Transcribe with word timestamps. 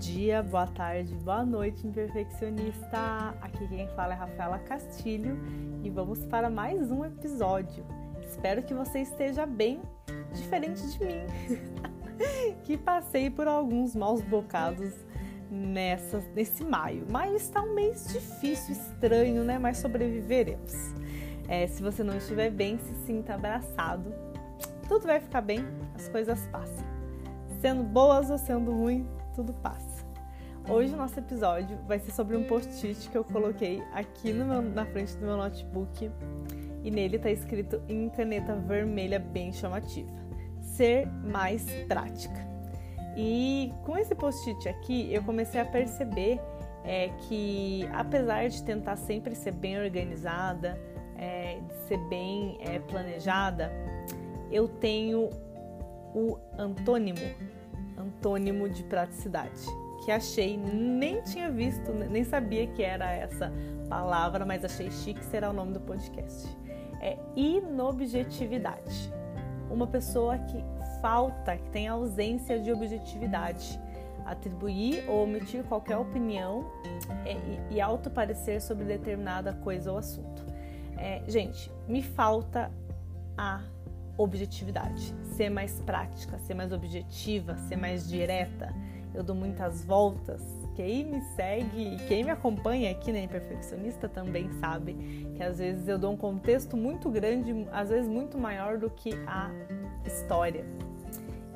dia, 0.00 0.42
boa 0.42 0.66
tarde, 0.66 1.14
boa 1.16 1.44
noite, 1.44 1.86
imperfeccionista! 1.86 3.34
Aqui 3.42 3.68
quem 3.68 3.86
fala 3.88 4.14
é 4.14 4.16
Rafaela 4.16 4.58
Castilho 4.60 5.38
e 5.84 5.90
vamos 5.90 6.24
para 6.24 6.48
mais 6.48 6.90
um 6.90 7.04
episódio. 7.04 7.84
Espero 8.22 8.62
que 8.62 8.72
você 8.72 9.00
esteja 9.00 9.44
bem, 9.44 9.78
diferente 10.32 10.80
de 10.90 11.04
mim, 11.04 11.26
que 12.64 12.78
passei 12.78 13.28
por 13.28 13.46
alguns 13.46 13.94
maus 13.94 14.22
bocados 14.22 14.94
nessa, 15.50 16.18
nesse 16.34 16.64
maio. 16.64 17.06
Maio 17.10 17.36
está 17.36 17.60
um 17.60 17.74
mês 17.74 18.08
difícil, 18.10 18.72
estranho, 18.72 19.44
né? 19.44 19.58
Mas 19.58 19.76
sobreviveremos. 19.76 20.94
É, 21.46 21.66
se 21.66 21.82
você 21.82 22.02
não 22.02 22.16
estiver 22.16 22.50
bem, 22.50 22.78
se 22.78 22.94
sinta 23.04 23.34
abraçado. 23.34 24.14
Tudo 24.88 25.06
vai 25.06 25.20
ficar 25.20 25.42
bem, 25.42 25.62
as 25.94 26.08
coisas 26.08 26.40
passam. 26.46 26.88
Sendo 27.60 27.82
boas 27.82 28.30
ou 28.30 28.38
sendo 28.38 28.72
ruim, 28.72 29.06
tudo 29.34 29.52
passa. 29.54 29.89
Hoje 30.70 30.94
o 30.94 30.96
nosso 30.96 31.18
episódio 31.18 31.76
vai 31.88 31.98
ser 31.98 32.12
sobre 32.12 32.36
um 32.36 32.44
post-it 32.44 33.10
que 33.10 33.18
eu 33.18 33.24
coloquei 33.24 33.82
aqui 33.92 34.32
meu, 34.32 34.62
na 34.62 34.86
frente 34.86 35.16
do 35.16 35.26
meu 35.26 35.36
notebook. 35.36 36.08
E 36.84 36.90
nele 36.92 37.16
está 37.16 37.28
escrito 37.28 37.82
em 37.88 38.08
caneta 38.08 38.54
vermelha 38.54 39.18
bem 39.18 39.52
chamativa: 39.52 40.08
Ser 40.62 41.08
mais 41.24 41.64
prática. 41.88 42.48
E 43.16 43.74
com 43.84 43.98
esse 43.98 44.14
post-it 44.14 44.68
aqui 44.68 45.12
eu 45.12 45.24
comecei 45.24 45.60
a 45.60 45.64
perceber 45.64 46.40
é, 46.84 47.08
que 47.26 47.84
apesar 47.92 48.48
de 48.48 48.62
tentar 48.62 48.94
sempre 48.94 49.34
ser 49.34 49.52
bem 49.52 49.76
organizada, 49.76 50.80
é, 51.18 51.58
de 51.66 51.74
ser 51.88 51.98
bem 52.08 52.56
é, 52.60 52.78
planejada, 52.78 53.72
eu 54.52 54.68
tenho 54.68 55.30
o 56.14 56.38
antônimo. 56.56 57.18
Antônimo 57.98 58.68
de 58.68 58.82
praticidade, 58.84 59.66
que 60.10 60.12
achei, 60.12 60.56
nem 60.56 61.22
tinha 61.22 61.48
visto, 61.48 61.92
nem 61.92 62.24
sabia 62.24 62.66
que 62.66 62.82
era 62.82 63.12
essa 63.12 63.52
palavra, 63.88 64.44
mas 64.44 64.64
achei 64.64 64.90
chique 64.90 65.24
será 65.26 65.50
o 65.50 65.52
nome 65.52 65.72
do 65.72 65.80
podcast. 65.80 66.48
É 67.00 67.16
inobjetividade. 67.36 69.12
Uma 69.70 69.86
pessoa 69.86 70.36
que 70.36 70.64
falta, 71.00 71.56
que 71.56 71.70
tem 71.70 71.86
ausência 71.86 72.58
de 72.58 72.72
objetividade. 72.72 73.80
Atribuir 74.26 75.08
ou 75.08 75.24
omitir 75.24 75.62
qualquer 75.64 75.96
opinião 75.96 76.68
é, 77.24 77.34
e, 77.70 77.76
e 77.76 77.80
autoparecer 77.80 78.60
sobre 78.60 78.84
determinada 78.84 79.52
coisa 79.52 79.92
ou 79.92 79.98
assunto. 79.98 80.44
É, 80.98 81.22
gente, 81.28 81.70
me 81.86 82.02
falta 82.02 82.70
a 83.38 83.62
objetividade, 84.18 85.14
ser 85.36 85.50
mais 85.50 85.80
prática, 85.80 86.36
ser 86.40 86.54
mais 86.54 86.72
objetiva, 86.72 87.56
ser 87.56 87.76
mais 87.76 88.08
direta. 88.08 88.74
Eu 89.14 89.22
dou 89.22 89.34
muitas 89.34 89.84
voltas. 89.84 90.42
Quem 90.74 91.04
me 91.04 91.20
segue 91.34 91.94
e 91.94 91.96
quem 92.06 92.24
me 92.24 92.30
acompanha 92.30 92.90
aqui 92.90 93.12
na 93.12 93.18
Imperfeccionista 93.18 94.08
também 94.08 94.48
sabe 94.60 94.94
que 95.36 95.42
às 95.42 95.58
vezes 95.58 95.88
eu 95.88 95.98
dou 95.98 96.12
um 96.12 96.16
contexto 96.16 96.76
muito 96.76 97.10
grande, 97.10 97.66
às 97.72 97.90
vezes 97.90 98.08
muito 98.08 98.38
maior 98.38 98.78
do 98.78 98.88
que 98.88 99.12
a 99.26 99.50
história. 100.06 100.64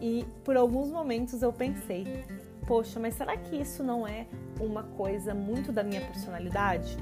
E 0.01 0.27
por 0.45 0.57
alguns 0.57 0.91
momentos 0.91 1.43
eu 1.43 1.53
pensei, 1.53 2.25
poxa, 2.67 2.99
mas 2.99 3.15
será 3.15 3.37
que 3.37 3.57
isso 3.57 3.83
não 3.83 4.07
é 4.07 4.27
uma 4.61 4.83
coisa 4.83 5.33
muito 5.33 5.73
da 5.73 5.83
minha 5.83 6.01
personalidade? 6.01 6.97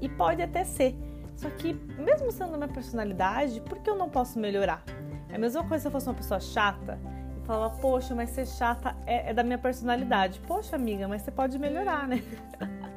E 0.00 0.08
pode 0.08 0.42
até 0.42 0.64
ser, 0.64 0.94
só 1.36 1.48
que, 1.50 1.72
mesmo 1.96 2.30
sendo 2.32 2.54
a 2.54 2.56
minha 2.56 2.68
personalidade, 2.68 3.60
por 3.60 3.78
que 3.78 3.88
eu 3.88 3.96
não 3.96 4.10
posso 4.10 4.38
melhorar? 4.38 4.84
É 5.28 5.36
a 5.36 5.38
mesma 5.38 5.62
coisa 5.66 5.82
se 5.82 5.88
eu 5.88 5.92
fosse 5.92 6.08
uma 6.08 6.14
pessoa 6.14 6.40
chata 6.40 6.98
falava, 7.48 7.74
poxa, 7.80 8.14
mas 8.14 8.28
ser 8.28 8.46
chata 8.46 8.94
é, 9.06 9.30
é 9.30 9.34
da 9.34 9.42
minha 9.42 9.56
personalidade. 9.56 10.38
Poxa, 10.40 10.76
amiga, 10.76 11.08
mas 11.08 11.22
você 11.22 11.30
pode 11.30 11.58
melhorar, 11.58 12.06
né? 12.06 12.22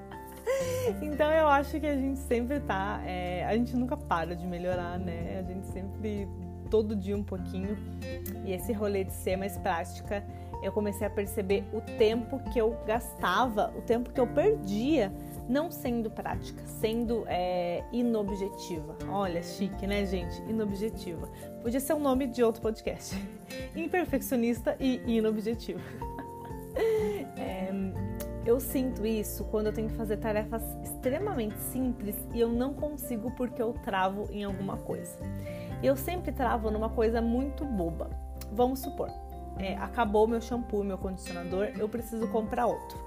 então 1.02 1.32
eu 1.32 1.48
acho 1.48 1.80
que 1.80 1.88
a 1.88 1.96
gente 1.96 2.20
sempre 2.20 2.60
tá. 2.60 3.02
É, 3.06 3.46
a 3.46 3.56
gente 3.56 3.78
nunca 3.78 3.96
para 3.96 4.36
de 4.36 4.46
melhorar, 4.46 5.00
né? 5.00 5.40
A 5.40 5.44
gente 5.44 5.66
sempre, 5.68 6.28
todo 6.70 6.94
dia 6.98 7.16
um 7.16 7.24
pouquinho. 7.24 7.78
E 8.44 8.52
esse 8.52 8.74
rolê 8.74 9.06
de 9.06 9.14
ser 9.14 9.38
mais 9.38 9.58
prática, 9.58 10.22
eu 10.62 10.74
comecei 10.74 11.08
a 11.08 11.10
perceber 11.10 11.64
o 11.72 11.80
tempo 11.80 12.38
que 12.52 12.60
eu 12.60 12.78
gastava, 12.86 13.74
o 13.78 13.82
tempo 13.82 14.12
que 14.12 14.20
eu 14.20 14.28
perdia 14.28 15.14
não 15.48 15.72
sendo 15.72 16.10
prática, 16.10 16.62
sendo 16.66 17.24
é, 17.28 17.84
inobjetiva. 17.92 18.96
Olha, 19.10 19.42
chique, 19.44 19.86
né, 19.88 20.06
gente? 20.06 20.42
Inobjetiva. 20.44 21.30
Podia 21.62 21.80
ser 21.80 21.94
o 21.94 22.00
nome 22.00 22.28
de 22.28 22.44
outro 22.44 22.62
podcast. 22.62 23.16
Imperfeccionista 23.76 24.76
e 24.80 25.02
inobjetiva. 25.06 25.82
é, 27.38 27.72
eu 28.46 28.60
sinto 28.60 29.06
isso 29.06 29.44
quando 29.46 29.68
eu 29.68 29.74
tenho 29.74 29.90
que 29.90 29.96
fazer 29.96 30.18
tarefas 30.18 30.64
extremamente 30.84 31.58
simples 31.60 32.16
e 32.34 32.40
eu 32.40 32.50
não 32.50 32.74
consigo 32.74 33.32
porque 33.32 33.62
eu 33.62 33.74
travo 33.74 34.28
em 34.32 34.44
alguma 34.44 34.78
coisa. 34.78 35.18
Eu 35.84 35.96
sempre 35.96 36.32
travo 36.32 36.72
numa 36.72 36.90
coisa 36.90 37.22
muito 37.22 37.64
boba. 37.66 38.10
Vamos 38.52 38.80
supor, 38.80 39.10
é, 39.58 39.76
acabou 39.76 40.28
meu 40.28 40.42
shampoo, 40.42 40.84
meu 40.84 40.98
condicionador, 40.98 41.68
eu 41.78 41.88
preciso 41.88 42.28
comprar 42.28 42.66
outro. 42.66 42.98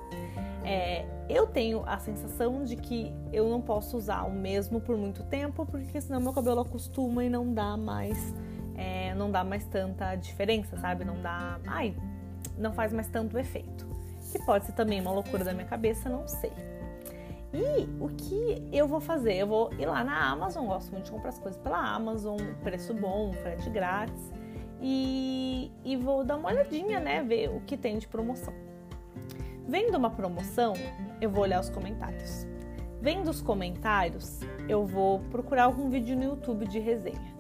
É, 0.65 1.05
eu 1.29 1.47
tenho 1.47 1.83
a 1.87 1.99
sensação 1.99 2.65
de 2.65 2.77
que 2.77 3.15
eu 3.33 3.49
não 3.49 3.61
posso 3.61 3.97
usar 3.97 4.23
o 4.23 4.31
mesmo 4.31 4.81
por 4.81 4.97
muito 4.97 5.23
tempo, 5.25 5.67
porque 5.67 6.01
senão 6.01 6.21
meu 6.21 6.33
cabelo 6.33 6.61
acostuma 6.61 7.25
e 7.25 7.29
não 7.29 7.53
dá 7.53 7.77
mais, 7.77 8.19
é, 8.75 9.15
não 9.15 9.31
dá 9.31 9.45
mais 9.45 9.65
tanta 9.67 10.15
diferença, 10.17 10.77
sabe? 10.79 11.05
Não 11.05 11.21
dá, 11.21 11.61
ai, 11.67 11.95
não 12.57 12.73
faz 12.73 12.93
mais 12.93 13.09
tanto 13.09 13.39
efeito. 13.39 13.87
Que 14.33 14.39
pode 14.45 14.67
ser 14.67 14.73
também 14.73 15.01
uma 15.01 15.13
loucura 15.13 15.45
da 15.45 15.53
minha 15.53 15.67
cabeça, 15.67 16.09
não 16.09 16.27
sei. 16.27 16.53
E 17.53 17.89
o 18.01 18.09
que 18.09 18.69
eu 18.73 18.89
vou 18.89 19.01
fazer? 19.01 19.35
Eu 19.35 19.47
vou 19.47 19.73
ir 19.75 19.87
lá 19.87 20.03
na 20.03 20.31
Amazon, 20.31 20.67
gosto 20.67 20.91
muito 20.91 21.05
de 21.05 21.13
comprar 21.13 21.29
as 21.29 21.39
coisas 21.39 21.61
pela 21.61 21.79
Amazon, 21.79 22.41
preço 22.65 22.93
bom, 22.93 23.33
frete 23.35 23.71
grátis, 23.71 24.33
e, 24.87 25.73
e 25.83 25.97
vou 25.97 26.23
dar 26.23 26.37
uma 26.37 26.51
olhadinha, 26.51 27.01
né? 27.01 27.23
Ver 27.23 27.49
o 27.49 27.61
que 27.61 27.75
tem 27.75 27.97
de 27.97 28.07
promoção. 28.07 28.53
Vendo 29.67 29.97
uma 29.97 30.11
promoção, 30.11 30.75
eu 31.23 31.31
vou 31.31 31.43
olhar 31.43 31.59
os 31.59 31.71
comentários. 31.71 32.47
Vendo 33.01 33.31
os 33.31 33.41
comentários, 33.41 34.41
eu 34.69 34.85
vou 34.85 35.21
procurar 35.31 35.65
algum 35.65 35.89
vídeo 35.89 36.15
no 36.15 36.25
YouTube 36.25 36.67
de 36.67 36.79
resenha. 36.79 37.35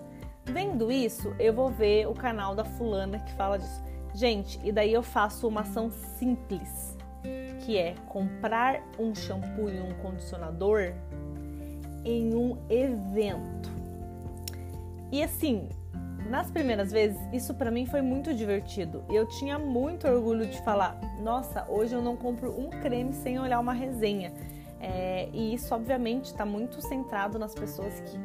Vendo 0.46 0.90
isso, 0.90 1.34
eu 1.38 1.52
vou 1.52 1.68
ver 1.68 2.08
o 2.08 2.14
canal 2.14 2.54
da 2.54 2.64
fulana 2.64 3.18
que 3.18 3.32
fala 3.34 3.58
disso. 3.58 3.82
Gente, 4.14 4.58
e 4.64 4.72
daí 4.72 4.94
eu 4.94 5.02
faço 5.02 5.46
uma 5.46 5.60
ação 5.60 5.90
simples, 5.90 6.96
que 7.60 7.76
é 7.76 7.94
comprar 8.08 8.82
um 8.98 9.14
shampoo 9.14 9.68
e 9.68 9.80
um 9.80 9.92
condicionador 10.02 10.94
em 12.06 12.34
um 12.34 12.56
evento. 12.70 13.70
E 15.12 15.22
assim, 15.22 15.68
nas 16.28 16.50
primeiras 16.50 16.90
vezes, 16.90 17.18
isso 17.32 17.54
para 17.54 17.70
mim 17.70 17.86
foi 17.86 18.00
muito 18.02 18.32
divertido. 18.34 19.04
Eu 19.10 19.26
tinha 19.26 19.58
muito 19.58 20.06
orgulho 20.06 20.46
de 20.46 20.60
falar: 20.62 20.98
nossa, 21.20 21.64
hoje 21.68 21.94
eu 21.94 22.02
não 22.02 22.16
compro 22.16 22.50
um 22.58 22.70
creme 22.70 23.12
sem 23.12 23.38
olhar 23.38 23.60
uma 23.60 23.72
resenha. 23.72 24.32
É, 24.80 25.28
e 25.32 25.54
isso, 25.54 25.74
obviamente, 25.74 26.26
está 26.26 26.44
muito 26.44 26.80
centrado 26.82 27.38
nas 27.38 27.54
pessoas 27.54 28.00
que 28.00 28.18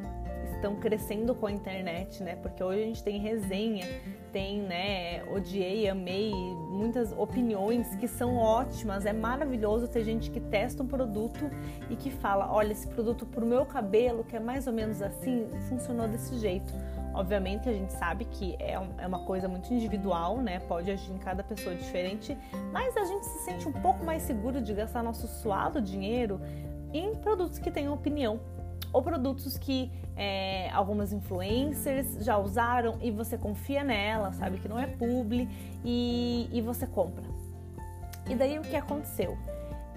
estão 0.55 0.75
crescendo 0.75 1.33
com 1.33 1.47
a 1.47 1.51
internet, 1.51 2.21
né? 2.21 2.35
Porque 2.35 2.61
hoje 2.61 2.81
a 2.81 2.85
gente 2.85 3.01
tem 3.01 3.17
resenha, 3.17 3.87
tem, 4.33 4.61
né, 4.61 5.23
odiei, 5.31 5.87
amei, 5.87 6.31
muitas 6.69 7.13
opiniões 7.13 7.95
que 7.95 8.07
são 8.07 8.35
ótimas. 8.35 9.05
É 9.05 9.13
maravilhoso 9.13 9.87
ter 9.87 10.03
gente 10.03 10.29
que 10.29 10.39
testa 10.39 10.83
um 10.83 10.87
produto 10.87 11.49
e 11.89 11.95
que 11.95 12.11
fala: 12.11 12.51
olha, 12.51 12.73
esse 12.73 12.87
produto 12.87 13.25
pro 13.25 13.45
meu 13.45 13.65
cabelo, 13.65 14.23
que 14.23 14.35
é 14.35 14.39
mais 14.39 14.67
ou 14.67 14.73
menos 14.73 15.01
assim, 15.01 15.47
funcionou 15.69 16.07
desse 16.07 16.37
jeito. 16.37 16.73
Obviamente 17.13 17.67
a 17.67 17.73
gente 17.73 17.91
sabe 17.93 18.25
que 18.25 18.55
é, 18.59 18.73
é 18.73 19.07
uma 19.07 19.19
coisa 19.25 19.47
muito 19.47 19.73
individual, 19.73 20.37
né? 20.37 20.59
Pode 20.59 20.89
agir 20.91 21.11
em 21.11 21.17
cada 21.17 21.43
pessoa 21.43 21.75
diferente, 21.75 22.37
mas 22.71 22.95
a 22.95 23.05
gente 23.05 23.25
se 23.25 23.45
sente 23.45 23.67
um 23.67 23.73
pouco 23.73 24.05
mais 24.05 24.21
seguro 24.21 24.61
de 24.61 24.73
gastar 24.73 25.03
nosso 25.03 25.27
suado 25.27 25.81
dinheiro 25.81 26.39
em 26.93 27.15
produtos 27.15 27.59
que 27.59 27.71
tenham 27.71 27.93
opinião 27.93 28.39
ou 28.91 29.01
produtos 29.01 29.57
que 29.57 29.91
é, 30.15 30.69
algumas 30.71 31.13
influencers 31.13 32.23
já 32.25 32.37
usaram 32.37 32.97
e 33.01 33.11
você 33.11 33.37
confia 33.37 33.83
nela, 33.83 34.31
sabe 34.33 34.59
que 34.59 34.67
não 34.67 34.79
é 34.79 34.87
publi 34.87 35.47
e, 35.83 36.49
e 36.51 36.61
você 36.61 36.87
compra. 36.87 37.23
E 38.27 38.35
daí 38.35 38.57
o 38.59 38.61
que 38.61 38.75
aconteceu? 38.75 39.37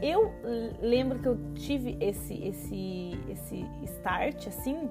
Eu 0.00 0.32
lembro 0.80 1.18
que 1.20 1.28
eu 1.28 1.38
tive 1.54 1.96
esse 2.00 2.34
esse 2.42 3.18
esse 3.28 3.66
start 3.84 4.48
assim 4.48 4.90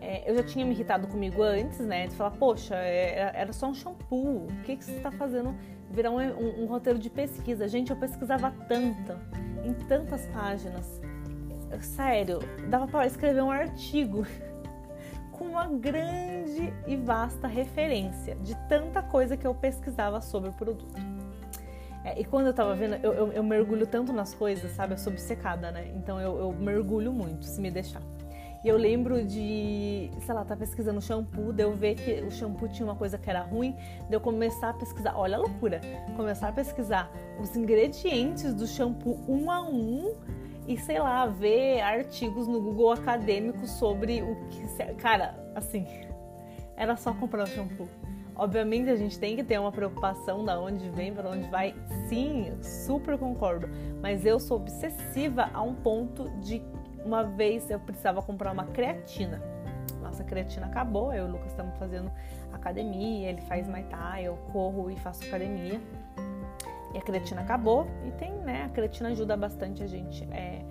é, 0.00 0.28
eu 0.28 0.34
já 0.34 0.42
tinha 0.42 0.64
me 0.64 0.72
irritado 0.72 1.06
comigo 1.06 1.42
antes, 1.42 1.80
né? 1.80 2.06
De 2.06 2.16
falar, 2.16 2.30
poxa, 2.32 2.74
era, 2.74 3.36
é, 3.36 3.42
era 3.42 3.52
só 3.52 3.68
um 3.68 3.74
shampoo. 3.74 4.46
O 4.46 4.62
que, 4.64 4.76
que 4.76 4.84
você 4.84 4.96
está 4.96 5.10
fazendo? 5.10 5.54
Virar 5.90 6.10
um, 6.10 6.18
um, 6.18 6.62
um, 6.62 6.66
roteiro 6.66 6.98
de 6.98 7.10
pesquisa. 7.10 7.68
Gente, 7.68 7.90
eu 7.90 7.96
pesquisava 7.96 8.52
tanto, 8.66 9.12
em 9.62 9.74
tantas 9.74 10.26
páginas. 10.28 11.00
Sério, 11.82 12.40
dava 12.68 12.86
para 12.88 13.06
escrever 13.06 13.42
um 13.42 13.50
artigo 13.50 14.26
com 15.30 15.44
uma 15.44 15.66
grande 15.66 16.72
e 16.86 16.96
vasta 16.96 17.46
referência 17.46 18.34
de 18.36 18.56
tanta 18.68 19.02
coisa 19.02 19.36
que 19.36 19.46
eu 19.46 19.54
pesquisava 19.54 20.20
sobre 20.20 20.50
o 20.50 20.52
produto. 20.52 20.98
É, 22.04 22.18
e 22.18 22.24
quando 22.24 22.46
eu 22.46 22.54
tava 22.54 22.74
vendo, 22.74 22.94
eu, 22.96 23.12
eu, 23.12 23.32
eu, 23.32 23.42
mergulho 23.42 23.86
tanto 23.86 24.12
nas 24.12 24.34
coisas, 24.34 24.70
sabe? 24.72 24.94
Eu 24.94 24.98
sou 24.98 25.12
obcecada, 25.12 25.70
né? 25.70 25.92
Então 25.94 26.18
eu, 26.18 26.38
eu 26.38 26.52
mergulho 26.52 27.12
muito, 27.12 27.44
se 27.44 27.60
me 27.60 27.70
deixar. 27.70 28.02
E 28.62 28.68
eu 28.68 28.76
lembro 28.76 29.24
de, 29.24 30.10
sei 30.20 30.34
lá, 30.34 30.44
tá 30.44 30.54
pesquisando 30.54 31.00
shampoo, 31.00 31.52
de 31.52 31.62
eu 31.62 31.74
ver 31.74 31.94
que 31.94 32.20
o 32.22 32.30
shampoo 32.30 32.68
tinha 32.68 32.86
uma 32.86 32.94
coisa 32.94 33.16
que 33.16 33.30
era 33.30 33.40
ruim, 33.40 33.74
de 34.08 34.14
eu 34.14 34.20
começar 34.20 34.70
a 34.70 34.74
pesquisar, 34.74 35.14
olha 35.16 35.36
a 35.36 35.40
loucura, 35.40 35.80
começar 36.14 36.48
a 36.48 36.52
pesquisar 36.52 37.10
os 37.40 37.56
ingredientes 37.56 38.52
do 38.52 38.66
shampoo 38.66 39.18
um 39.26 39.50
a 39.50 39.62
um 39.62 40.14
e 40.68 40.76
sei 40.76 40.98
lá, 40.98 41.24
ver 41.26 41.80
artigos 41.80 42.46
no 42.46 42.60
Google 42.60 42.92
acadêmico 42.92 43.66
sobre 43.66 44.22
o 44.22 44.36
que, 44.50 44.94
cara, 44.96 45.34
assim, 45.54 45.86
era 46.76 46.96
só 46.96 47.14
comprar 47.14 47.44
o 47.44 47.46
shampoo. 47.46 47.88
Obviamente 48.36 48.88
a 48.88 48.96
gente 48.96 49.18
tem 49.18 49.36
que 49.36 49.44
ter 49.44 49.58
uma 49.58 49.72
preocupação 49.72 50.44
da 50.44 50.58
onde 50.58 50.88
vem, 50.90 51.12
para 51.12 51.28
onde 51.28 51.46
vai. 51.50 51.74
Sim, 52.08 52.52
super 52.62 53.18
concordo. 53.18 53.68
Mas 54.00 54.24
eu 54.24 54.40
sou 54.40 54.56
obsessiva 54.56 55.50
a 55.52 55.60
um 55.60 55.74
ponto 55.74 56.30
de 56.40 56.62
uma 57.04 57.22
vez 57.24 57.70
eu 57.70 57.78
precisava 57.78 58.22
comprar 58.22 58.52
uma 58.52 58.64
creatina. 58.66 59.40
Nossa 60.00 60.24
creatina 60.24 60.66
acabou, 60.66 61.12
eu 61.12 61.26
e 61.26 61.28
o 61.28 61.32
Lucas 61.32 61.50
estamos 61.50 61.76
fazendo 61.76 62.10
academia, 62.52 63.28
ele 63.28 63.40
faz 63.42 63.66
Thai, 63.88 64.24
eu 64.24 64.36
corro 64.52 64.90
e 64.90 64.96
faço 64.96 65.24
academia. 65.24 65.80
E 66.92 66.98
a 66.98 67.00
creatina 67.00 67.40
acabou 67.40 67.86
e 68.06 68.10
tem, 68.12 68.32
né? 68.38 68.64
A 68.64 68.68
creatina 68.68 69.10
ajuda 69.10 69.36
bastante 69.36 69.82
a 69.82 69.86
gente, 69.86 70.24
é, 70.32 70.62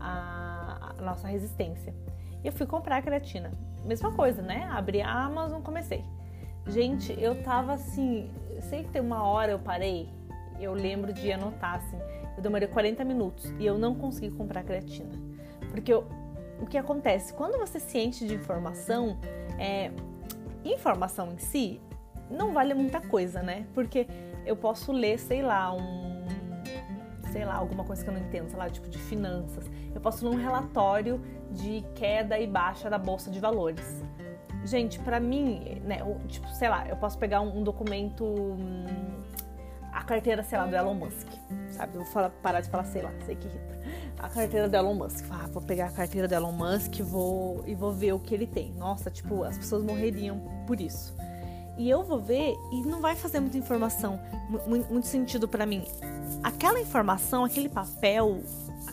a, 0.00 0.94
a 0.98 1.02
nossa 1.02 1.28
resistência. 1.28 1.94
E 2.42 2.46
eu 2.46 2.52
fui 2.52 2.66
comprar 2.66 2.96
a 2.96 3.02
creatina. 3.02 3.52
Mesma 3.84 4.12
coisa, 4.12 4.42
né? 4.42 4.68
Abri 4.72 5.00
a 5.00 5.10
Amazon, 5.10 5.62
comecei. 5.62 6.04
Gente, 6.66 7.16
eu 7.18 7.42
tava 7.42 7.74
assim, 7.74 8.30
sei 8.68 8.82
que 8.82 8.90
tem 8.90 9.00
uma 9.00 9.22
hora 9.22 9.52
eu 9.52 9.58
parei, 9.58 10.08
eu 10.60 10.74
lembro 10.74 11.12
de 11.12 11.32
anotar 11.32 11.76
assim, 11.76 11.96
eu 12.36 12.42
demorei 12.42 12.68
40 12.68 13.04
minutos 13.04 13.50
e 13.58 13.64
eu 13.64 13.78
não 13.78 13.94
consegui 13.94 14.30
comprar 14.34 14.62
creatina. 14.62 15.27
Porque 15.70 15.92
o 15.94 16.66
que 16.68 16.76
acontece? 16.76 17.32
Quando 17.32 17.58
você 17.58 17.78
se 17.78 17.98
enche 17.98 18.26
de 18.26 18.34
informação, 18.34 19.18
é, 19.58 19.90
informação 20.64 21.32
em 21.32 21.38
si 21.38 21.80
não 22.30 22.52
vale 22.52 22.74
muita 22.74 23.00
coisa, 23.00 23.42
né? 23.42 23.66
Porque 23.74 24.06
eu 24.44 24.56
posso 24.56 24.92
ler, 24.92 25.18
sei 25.18 25.42
lá, 25.42 25.72
um. 25.72 26.26
Sei 27.32 27.44
lá, 27.44 27.54
alguma 27.54 27.84
coisa 27.84 28.02
que 28.02 28.08
eu 28.08 28.14
não 28.14 28.20
entendo, 28.20 28.48
sei 28.48 28.58
lá, 28.58 28.68
tipo 28.70 28.88
de 28.88 28.98
finanças. 28.98 29.70
Eu 29.94 30.00
posso 30.00 30.26
ler 30.26 30.34
um 30.34 30.40
relatório 30.40 31.20
de 31.50 31.84
queda 31.94 32.38
e 32.38 32.46
baixa 32.46 32.88
da 32.88 32.98
bolsa 32.98 33.30
de 33.30 33.38
valores. 33.38 34.02
Gente, 34.64 34.98
para 34.98 35.20
mim, 35.20 35.80
né, 35.84 35.98
tipo, 36.26 36.48
sei 36.48 36.68
lá, 36.68 36.88
eu 36.88 36.96
posso 36.96 37.18
pegar 37.18 37.40
um, 37.40 37.58
um 37.58 37.62
documento, 37.62 38.24
hum, 38.24 38.86
a 39.92 40.02
carteira, 40.02 40.42
sei 40.42 40.58
lá, 40.58 40.66
do 40.66 40.74
Elon 40.74 40.94
Musk, 40.94 41.28
sabe? 41.70 41.96
Eu 41.96 42.02
vou 42.02 42.12
falar, 42.12 42.30
parar 42.30 42.60
de 42.60 42.70
falar, 42.70 42.84
sei 42.84 43.02
lá, 43.02 43.12
sei 43.24 43.36
que 43.36 43.46
irrita. 43.46 43.78
A 44.18 44.28
carteira 44.28 44.68
do 44.68 44.76
Elon 44.76 44.94
Musk. 44.94 45.24
Ah, 45.30 45.48
vou 45.52 45.62
pegar 45.62 45.86
a 45.86 45.90
carteira 45.90 46.26
do 46.26 46.34
Elon 46.34 46.52
Musk 46.52 47.00
vou, 47.00 47.62
e 47.66 47.74
vou 47.74 47.92
ver 47.92 48.12
o 48.12 48.18
que 48.18 48.34
ele 48.34 48.46
tem. 48.46 48.72
Nossa, 48.72 49.10
tipo, 49.10 49.44
as 49.44 49.56
pessoas 49.56 49.82
morreriam 49.82 50.40
por 50.66 50.80
isso. 50.80 51.14
E 51.78 51.88
eu 51.88 52.02
vou 52.02 52.18
ver 52.18 52.56
e 52.72 52.82
não 52.82 53.00
vai 53.00 53.14
fazer 53.14 53.38
muita 53.38 53.56
informação, 53.56 54.20
muito 54.66 55.06
sentido 55.06 55.46
para 55.46 55.64
mim. 55.64 55.84
Aquela 56.42 56.80
informação, 56.80 57.44
aquele 57.44 57.68
papel, 57.68 58.42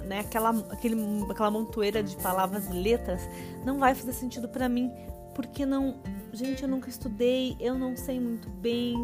né, 0.03 0.19
aquela, 0.19 0.51
aquele, 0.69 0.95
aquela 1.27 1.49
montoeira 1.49 2.03
de 2.03 2.15
palavras 2.17 2.67
e 2.67 2.73
letras, 2.73 3.27
não 3.65 3.79
vai 3.79 3.95
fazer 3.95 4.13
sentido 4.13 4.47
para 4.47 4.69
mim, 4.69 4.91
porque 5.33 5.65
não, 5.65 5.95
gente, 6.31 6.61
eu 6.61 6.69
nunca 6.69 6.87
estudei, 6.87 7.57
eu 7.59 7.75
não 7.75 7.97
sei 7.97 8.19
muito 8.19 8.47
bem, 8.49 8.95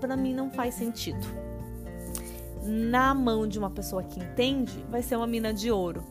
para 0.00 0.14
mim 0.14 0.34
não 0.34 0.50
faz 0.50 0.74
sentido. 0.74 1.26
Na 2.68 3.14
mão 3.14 3.48
de 3.48 3.58
uma 3.58 3.70
pessoa 3.70 4.02
que 4.02 4.20
entende, 4.20 4.84
vai 4.90 5.02
ser 5.02 5.16
uma 5.16 5.26
mina 5.26 5.54
de 5.54 5.70
ouro. 5.70 6.04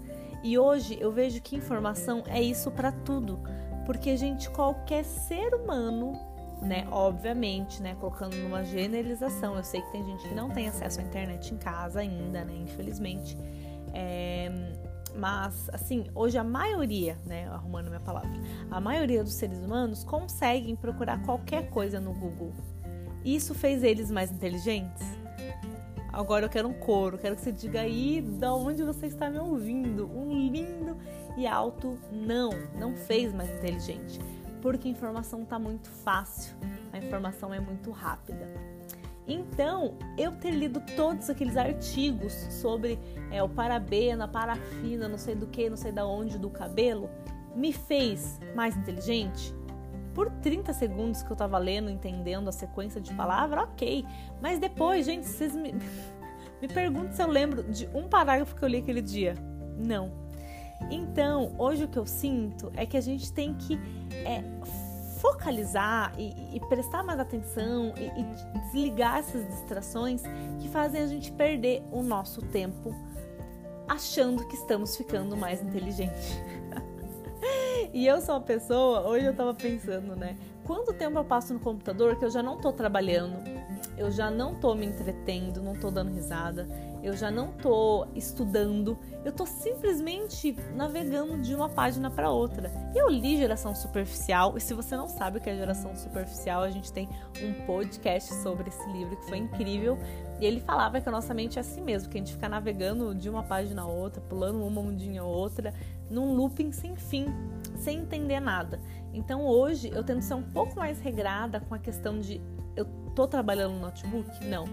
E 0.44 0.58
hoje 0.58 0.98
eu 1.00 1.12
vejo 1.12 1.40
que 1.40 1.56
informação 1.56 2.24
é 2.26 2.42
isso 2.42 2.72
para 2.72 2.92
tudo, 2.92 3.40
porque 3.86 4.18
gente, 4.18 4.50
qualquer 4.50 5.06
ser 5.06 5.54
humano, 5.54 6.14
né, 6.60 6.88
obviamente, 6.92 7.80
né, 7.80 7.96
colocando 8.00 8.36
numa 8.38 8.64
generalização, 8.64 9.56
eu 9.56 9.64
sei 9.64 9.84
que 9.84 9.92
tem 9.92 10.04
gente 10.04 10.28
que 10.28 10.34
não 10.34 10.50
tem 10.50 10.68
acesso 10.68 11.00
à 11.00 11.04
internet 11.04 11.54
em 11.54 11.58
casa 11.58 12.00
ainda, 12.00 12.44
né, 12.44 12.56
infelizmente. 12.56 13.38
É, 13.94 14.52
mas, 15.16 15.70
assim, 15.72 16.06
hoje 16.16 16.40
a 16.40 16.44
maioria, 16.44 17.20
né, 17.24 17.48
arrumando 17.50 17.90
minha 17.90 18.00
palavra, 18.00 18.32
a 18.72 18.82
maioria 18.82 19.24
dos 19.24 19.34
seres 19.34 19.60
humanos 19.60 20.04
conseguem 20.04 20.76
procurar 20.76 21.22
qualquer 21.24 21.70
coisa 21.70 22.00
no 22.00 22.14
Google. 22.14 22.52
Isso 23.24 23.54
fez 23.54 23.84
eles 23.84 24.10
mais 24.10 24.32
inteligentes? 24.32 25.06
Agora 26.18 26.46
eu 26.46 26.50
quero 26.50 26.68
um 26.68 26.74
coro, 26.74 27.16
quero 27.16 27.36
que 27.36 27.44
você 27.44 27.52
diga 27.52 27.82
aí 27.82 28.22
da 28.22 28.52
onde 28.52 28.82
você 28.82 29.06
está 29.06 29.30
me 29.30 29.38
ouvindo. 29.38 30.10
Um 30.10 30.34
lindo 30.48 30.98
e 31.38 31.46
alto 31.46 31.96
não, 32.12 32.50
não 32.76 32.96
fez 32.96 33.32
mais 33.32 33.48
inteligente. 33.52 34.20
Porque 34.60 34.88
a 34.88 34.92
informação 34.92 35.44
está 35.44 35.60
muito 35.60 35.88
fácil, 35.88 36.56
a 36.92 36.98
informação 36.98 37.54
é 37.54 37.60
muito 37.60 37.92
rápida. 37.92 38.48
Então, 39.28 39.94
eu 40.18 40.32
ter 40.32 40.50
lido 40.50 40.82
todos 40.96 41.30
aqueles 41.30 41.56
artigos 41.56 42.34
sobre 42.50 42.98
é, 43.30 43.44
o 43.44 43.48
parabena, 43.48 44.28
parafina, 44.28 45.08
não 45.08 45.20
sei 45.20 45.36
do 45.36 45.46
que, 45.46 45.70
não 45.70 45.78
sei 45.78 45.92
da 45.92 46.04
onde, 46.04 46.40
do 46.40 46.50
cabelo, 46.50 47.12
me 47.56 47.72
fez 47.72 48.40
mais 48.56 48.76
inteligente? 48.76 49.54
Por 50.38 50.42
30 50.42 50.74
segundos 50.74 51.24
que 51.24 51.32
eu 51.32 51.36
tava 51.36 51.58
lendo, 51.58 51.90
entendendo 51.90 52.48
a 52.48 52.52
sequência 52.52 53.02
de 53.02 53.14
palavra, 53.14 53.64
ok. 53.64 54.06
Mas 54.42 54.60
depois, 54.60 55.06
gente, 55.06 55.26
vocês 55.26 55.56
me, 55.56 55.74
me 56.62 56.68
perguntam 56.68 57.12
se 57.12 57.22
eu 57.22 57.28
lembro 57.28 57.64
de 57.64 57.90
um 57.94 58.08
parágrafo 58.08 58.56
que 58.56 58.64
eu 58.64 58.70
li 58.70 58.78
aquele 58.78 59.02
dia. 59.02 59.34
Não. 59.78 60.12
Então, 60.92 61.56
hoje 61.58 61.86
o 61.86 61.88
que 61.88 61.98
eu 61.98 62.06
sinto 62.06 62.72
é 62.76 62.86
que 62.86 62.96
a 62.96 63.02
gente 63.02 63.34
tem 63.34 63.54
que 63.56 63.80
é, 64.12 64.44
focalizar 65.20 66.14
e, 66.18 66.56
e, 66.56 66.60
prestar 66.68 67.04
mais 67.04 67.20
atenção 67.20 67.94
e, 67.98 68.06
e 68.06 68.60
desligar 68.62 69.18
essas 69.18 69.46
distrações 69.48 70.22
que 70.60 70.70
fazem 70.70 71.02
a 71.02 71.08
gente 71.08 71.32
perder 71.32 71.84
o 71.92 72.04
nosso 72.04 72.42
tempo 72.44 72.94
achando 73.88 74.46
que 74.48 74.56
estamos 74.56 74.96
ficando 74.96 75.36
mais 75.36 75.62
inteligentes. 75.62 76.38
e 77.98 78.06
eu 78.06 78.22
sou 78.22 78.36
uma 78.36 78.42
pessoa, 78.42 79.08
hoje 79.08 79.26
eu 79.26 79.34
tava 79.34 79.56
pensando, 79.56 80.16
né? 80.16 80.38
Quanto 80.64 80.94
tempo 80.94 81.18
eu 81.18 81.26
passo 81.26 81.52
no 81.52 81.60
computador 81.60 82.16
que 82.16 82.24
eu 82.24 82.30
já 82.30 82.44
não 82.44 82.62
tô 82.62 82.72
trabalhando, 82.72 83.38
eu 83.98 84.12
já 84.12 84.30
não 84.30 84.54
tô 84.54 84.76
me 84.76 84.86
entretendo, 84.86 85.64
não 85.64 85.74
tô 85.74 85.90
dando 85.90 86.14
risada, 86.14 86.68
eu 87.02 87.18
já 87.18 87.32
não 87.32 87.54
tô 87.54 88.06
estudando, 88.14 88.96
eu 89.26 89.32
tô 89.32 89.48
simplesmente 89.48 90.56
navegando 90.76 91.42
de 91.42 91.56
uma 91.56 91.70
página 91.70 92.12
para 92.12 92.30
outra. 92.30 92.72
Eu 92.94 93.10
li 93.10 93.36
Geração 93.36 93.74
Superficial, 93.74 94.56
e 94.56 94.62
se 94.62 94.76
você 94.76 94.96
não 94.96 95.08
sabe 95.08 95.40
o 95.40 95.42
que 95.42 95.50
é 95.50 95.56
Geração 95.56 95.96
Superficial, 95.96 96.62
a 96.62 96.70
gente 96.70 96.94
tem 96.94 97.10
um 97.42 97.66
podcast 97.66 98.32
sobre 98.36 98.70
esse 98.70 98.88
livro 98.92 99.18
que 99.18 99.26
foi 99.26 99.40
incrível. 99.40 99.98
E 100.40 100.46
ele 100.46 100.60
falava 100.60 101.02
que 101.02 101.10
a 101.10 101.12
nossa 101.12 101.34
mente 101.34 101.58
é 101.58 101.62
assim 101.62 101.82
mesmo, 101.82 102.10
que 102.10 102.18
a 102.18 102.22
gente 102.22 102.34
fica 102.34 102.48
navegando 102.48 103.16
de 103.16 103.28
uma 103.28 103.42
página 103.42 103.82
a 103.82 103.88
outra, 103.88 104.22
pulando 104.22 104.60
uma 104.60 104.70
mundinha 104.70 105.22
a 105.22 105.26
outra, 105.26 105.74
num 106.10 106.36
looping 106.36 106.72
sem 106.72 106.96
fim, 106.96 107.26
sem 107.78 108.00
entender 108.00 108.40
nada. 108.40 108.80
Então 109.14 109.46
hoje 109.46 109.90
eu 109.94 110.04
tento 110.04 110.22
ser 110.22 110.34
um 110.34 110.44
pouco 110.44 110.76
mais 110.76 111.00
regrada 111.00 111.60
com 111.60 111.74
a 111.74 111.80
questão 111.80 112.20
de 112.20 112.42
eu 112.76 112.86
tô 113.16 113.28
trabalhando 113.28 113.74
no 113.74 113.80
notebook? 113.80 114.46
Não. 114.46 114.66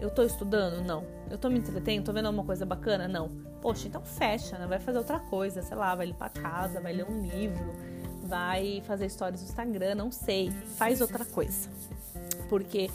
Eu 0.00 0.10
tô 0.10 0.22
estudando? 0.22 0.84
Não. 0.84 1.04
Eu 1.28 1.36
tô 1.36 1.50
me 1.50 1.58
entretendo? 1.58 2.04
Tô 2.04 2.12
vendo 2.12 2.26
alguma 2.26 2.44
coisa 2.44 2.64
bacana? 2.64 3.08
Não. 3.08 3.28
Poxa, 3.60 3.88
então 3.88 4.02
fecha, 4.04 4.56
né? 4.56 4.66
Vai 4.66 4.78
fazer 4.78 4.98
outra 4.98 5.18
coisa, 5.18 5.60
sei 5.62 5.76
lá, 5.76 5.94
vai 5.94 6.06
limpar 6.06 6.26
a 6.26 6.40
casa, 6.40 6.80
vai 6.80 6.92
ler 6.92 7.04
um 7.04 7.26
livro, 7.26 7.72
vai 8.22 8.80
fazer 8.86 9.08
stories 9.08 9.42
no 9.42 9.48
Instagram, 9.48 9.96
não 9.96 10.12
sei. 10.12 10.52
Faz 10.76 11.00
outra 11.00 11.24
coisa. 11.24 11.68
Porque 12.48 12.88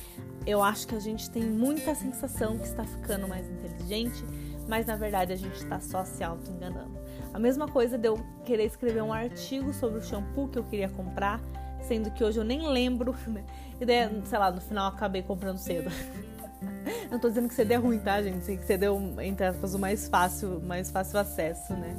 eu 0.47 0.63
acho 0.63 0.87
que 0.87 0.95
a 0.95 0.99
gente 0.99 1.29
tem 1.29 1.43
muita 1.43 1.93
sensação 1.93 2.57
que 2.57 2.65
está 2.65 2.85
ficando 2.85 3.27
mais 3.27 3.45
inteligente, 3.49 4.23
mas 4.67 4.85
na 4.85 4.95
verdade 4.95 5.33
a 5.33 5.35
gente 5.35 5.55
está 5.55 5.81
só 5.81 6.05
se 6.05 6.23
auto-enganando. 6.23 7.02
A 7.33 7.39
mesma 7.39 7.67
coisa 7.67 7.97
de 7.97 8.07
eu 8.07 8.19
querer 8.45 8.65
escrever 8.65 9.01
um 9.01 9.11
artigo 9.11 9.73
sobre 9.73 9.99
o 9.99 10.01
shampoo 10.03 10.47
que 10.47 10.59
eu 10.59 10.63
queria 10.63 10.87
comprar, 10.87 11.41
sendo 11.81 12.11
que 12.11 12.23
hoje 12.23 12.39
eu 12.39 12.43
nem 12.43 12.67
lembro, 12.67 13.15
né? 13.27 13.43
E 13.81 13.85
daí, 13.85 14.21
sei 14.25 14.37
lá, 14.37 14.51
no 14.51 14.61
final 14.61 14.87
acabei 14.87 15.23
comprando 15.23 15.57
cedo. 15.57 15.89
Não 17.09 17.19
tô 17.19 17.29
dizendo 17.29 17.47
que 17.47 17.53
CD 17.53 17.73
é 17.73 17.77
ruim, 17.77 17.99
tá, 17.99 18.21
gente? 18.21 18.43
Sei 18.45 18.57
que 18.57 18.65
CD 18.65 18.85
é, 18.85 19.27
entre 19.27 19.45
aspas, 19.45 19.73
o 19.73 19.79
mais 19.79 20.07
fácil, 20.07 20.61
mais 20.61 20.91
fácil 20.91 21.19
acesso, 21.19 21.73
né? 21.73 21.95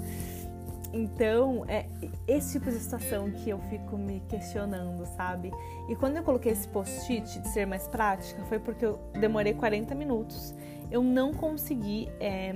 Então, 0.93 1.65
é 1.67 1.87
esse 2.29 2.53
tipo 2.53 2.71
de 2.71 2.79
situação 2.79 3.29
que 3.29 3.51
eu 3.51 3.59
fico 3.69 3.99
me 3.99 4.21
questionando, 4.29 5.05
sabe? 5.17 5.53
E 5.89 5.97
quando 5.97 6.17
eu 6.17 6.23
coloquei 6.23 6.53
esse 6.53 6.69
post-it 6.69 7.41
de 7.41 7.49
ser 7.49 7.67
mais 7.67 7.89
prática, 7.89 8.41
foi 8.45 8.61
porque 8.61 8.87
eu 8.87 9.01
demorei 9.19 9.55
40 9.55 9.93
minutos. 9.97 10.55
Eu 10.93 11.03
não 11.03 11.35
consegui, 11.35 12.09
é, 12.21 12.53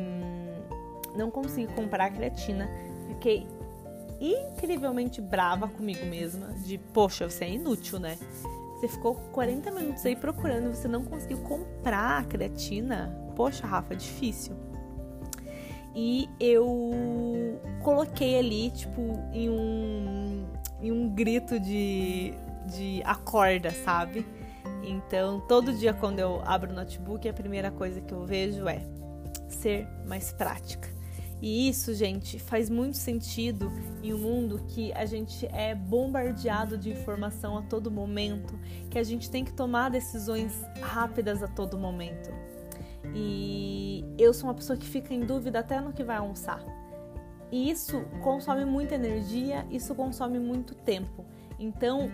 não 1.19 1.31
consegui 1.31 1.73
comprar 1.75 2.07
a 2.07 2.11
creatina. 2.11 2.71
Fiquei 3.09 3.47
incrivelmente 4.21 5.21
brava 5.21 5.69
comigo 5.69 6.05
mesma, 6.07 6.49
de, 6.65 6.79
poxa, 6.79 7.29
você 7.29 7.45
é 7.45 7.51
inútil, 7.51 7.99
né? 7.99 8.17
Você 8.77 8.89
ficou 8.89 9.17
40 9.33 9.71
minutos 9.73 10.07
aí 10.07 10.15
procurando 10.15 10.71
e 10.71 10.77
você 10.77 10.87
não 10.87 11.05
conseguiu 11.05 11.39
comprar 11.39 12.21
a 12.21 12.25
creatina. 12.25 13.17
poxa, 13.35 13.67
Rafa, 13.67 13.95
difícil. 13.95 14.55
E 15.95 16.29
eu 16.39 17.61
coloquei 17.83 18.39
ali, 18.39 18.71
tipo, 18.71 19.01
em 19.33 19.51
um, 19.51 20.47
em 20.81 20.93
um 20.93 21.09
grito 21.09 21.59
de, 21.59 22.33
de 22.67 23.03
acorda, 23.05 23.71
sabe? 23.71 24.25
Então, 24.85 25.41
todo 25.41 25.73
dia 25.73 25.93
quando 25.93 26.21
eu 26.21 26.41
abro 26.45 26.71
o 26.71 26.75
notebook, 26.75 27.29
a 27.29 27.33
primeira 27.33 27.71
coisa 27.73 28.01
que 28.01 28.13
eu 28.13 28.25
vejo 28.25 28.69
é 28.69 28.81
ser 29.49 29.89
mais 30.07 30.33
prática. 30.33 30.89
E 31.41 31.69
isso, 31.69 31.95
gente, 31.95 32.39
faz 32.39 32.69
muito 32.69 32.97
sentido 32.97 33.71
em 34.03 34.13
um 34.13 34.19
mundo 34.19 34.61
que 34.69 34.93
a 34.93 35.07
gente 35.07 35.47
é 35.47 35.75
bombardeado 35.75 36.77
de 36.77 36.91
informação 36.91 37.57
a 37.57 37.63
todo 37.63 37.91
momento, 37.91 38.59
que 38.91 38.99
a 38.99 39.05
gente 39.05 39.31
tem 39.31 39.45
que 39.45 39.53
tomar 39.53 39.89
decisões 39.89 40.53
rápidas 40.81 41.43
a 41.43 41.47
todo 41.47 41.79
momento. 41.79 42.31
E 43.15 44.05
eu 44.19 44.35
sou 44.35 44.49
uma 44.49 44.55
pessoa 44.55 44.77
que 44.77 44.87
fica 44.87 45.15
em 45.15 45.21
dúvida 45.21 45.61
até 45.61 45.81
no 45.81 45.93
que 45.93 46.03
vai 46.03 46.17
almoçar. 46.17 46.61
E 47.51 47.71
isso 47.71 48.05
consome 48.23 48.65
muita 48.65 48.97
energia, 48.97 49.65
isso 49.71 49.95
consome 49.95 50.39
muito 50.39 50.75
tempo. 50.75 51.25
Então, 51.59 52.11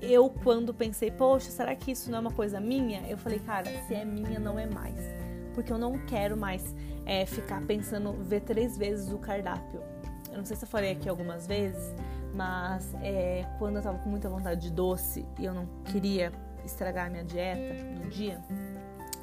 eu 0.00 0.30
quando 0.30 0.72
pensei, 0.72 1.10
poxa, 1.10 1.50
será 1.50 1.74
que 1.74 1.92
isso 1.92 2.10
não 2.10 2.18
é 2.18 2.20
uma 2.20 2.32
coisa 2.32 2.58
minha? 2.58 3.02
Eu 3.08 3.18
falei, 3.18 3.38
cara, 3.38 3.70
se 3.86 3.94
é 3.94 4.04
minha, 4.04 4.40
não 4.40 4.58
é 4.58 4.66
mais. 4.66 5.27
Porque 5.58 5.72
eu 5.72 5.78
não 5.78 5.98
quero 6.06 6.36
mais 6.36 6.72
é, 7.04 7.26
ficar 7.26 7.60
pensando, 7.62 8.12
ver 8.12 8.42
três 8.42 8.78
vezes 8.78 9.12
o 9.12 9.18
cardápio. 9.18 9.82
Eu 10.30 10.38
não 10.38 10.44
sei 10.44 10.56
se 10.56 10.64
eu 10.64 10.68
falei 10.68 10.92
aqui 10.92 11.08
algumas 11.08 11.48
vezes, 11.48 11.96
mas 12.32 12.94
é, 13.02 13.44
quando 13.58 13.74
eu 13.74 13.82
tava 13.82 13.98
com 13.98 14.08
muita 14.08 14.28
vontade 14.28 14.60
de 14.60 14.70
doce 14.70 15.26
e 15.36 15.44
eu 15.44 15.52
não 15.52 15.66
queria 15.86 16.30
estragar 16.64 17.08
a 17.08 17.10
minha 17.10 17.24
dieta 17.24 17.74
no 18.00 18.08
dia, 18.08 18.40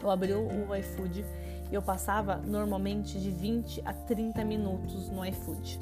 eu 0.04 0.12
abri 0.12 0.34
o, 0.34 0.76
iFood 0.76 1.26
e 1.72 1.74
eu 1.74 1.82
passava 1.82 2.36
normalmente 2.36 3.18
de 3.18 3.32
20 3.32 3.82
a 3.86 3.94
30 3.94 4.44
minutos 4.44 5.10
no 5.10 5.26
iFood. 5.26 5.80